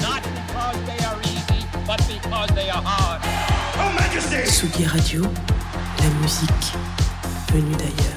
Not 0.01 0.23
because 0.23 0.79
they 0.89 0.99
are 1.05 1.19
easy, 1.21 1.61
but 1.85 2.01
because 2.07 2.49
they 2.55 2.71
are 2.71 2.81
hard. 2.83 3.21
Oh, 3.77 3.93
Majesty! 4.01 4.41
Tsugi 4.49 4.85
Radio. 4.95 5.21
La 6.01 6.09
musique 6.21 6.67
venue 7.53 7.75
d'ailleurs. 7.75 8.16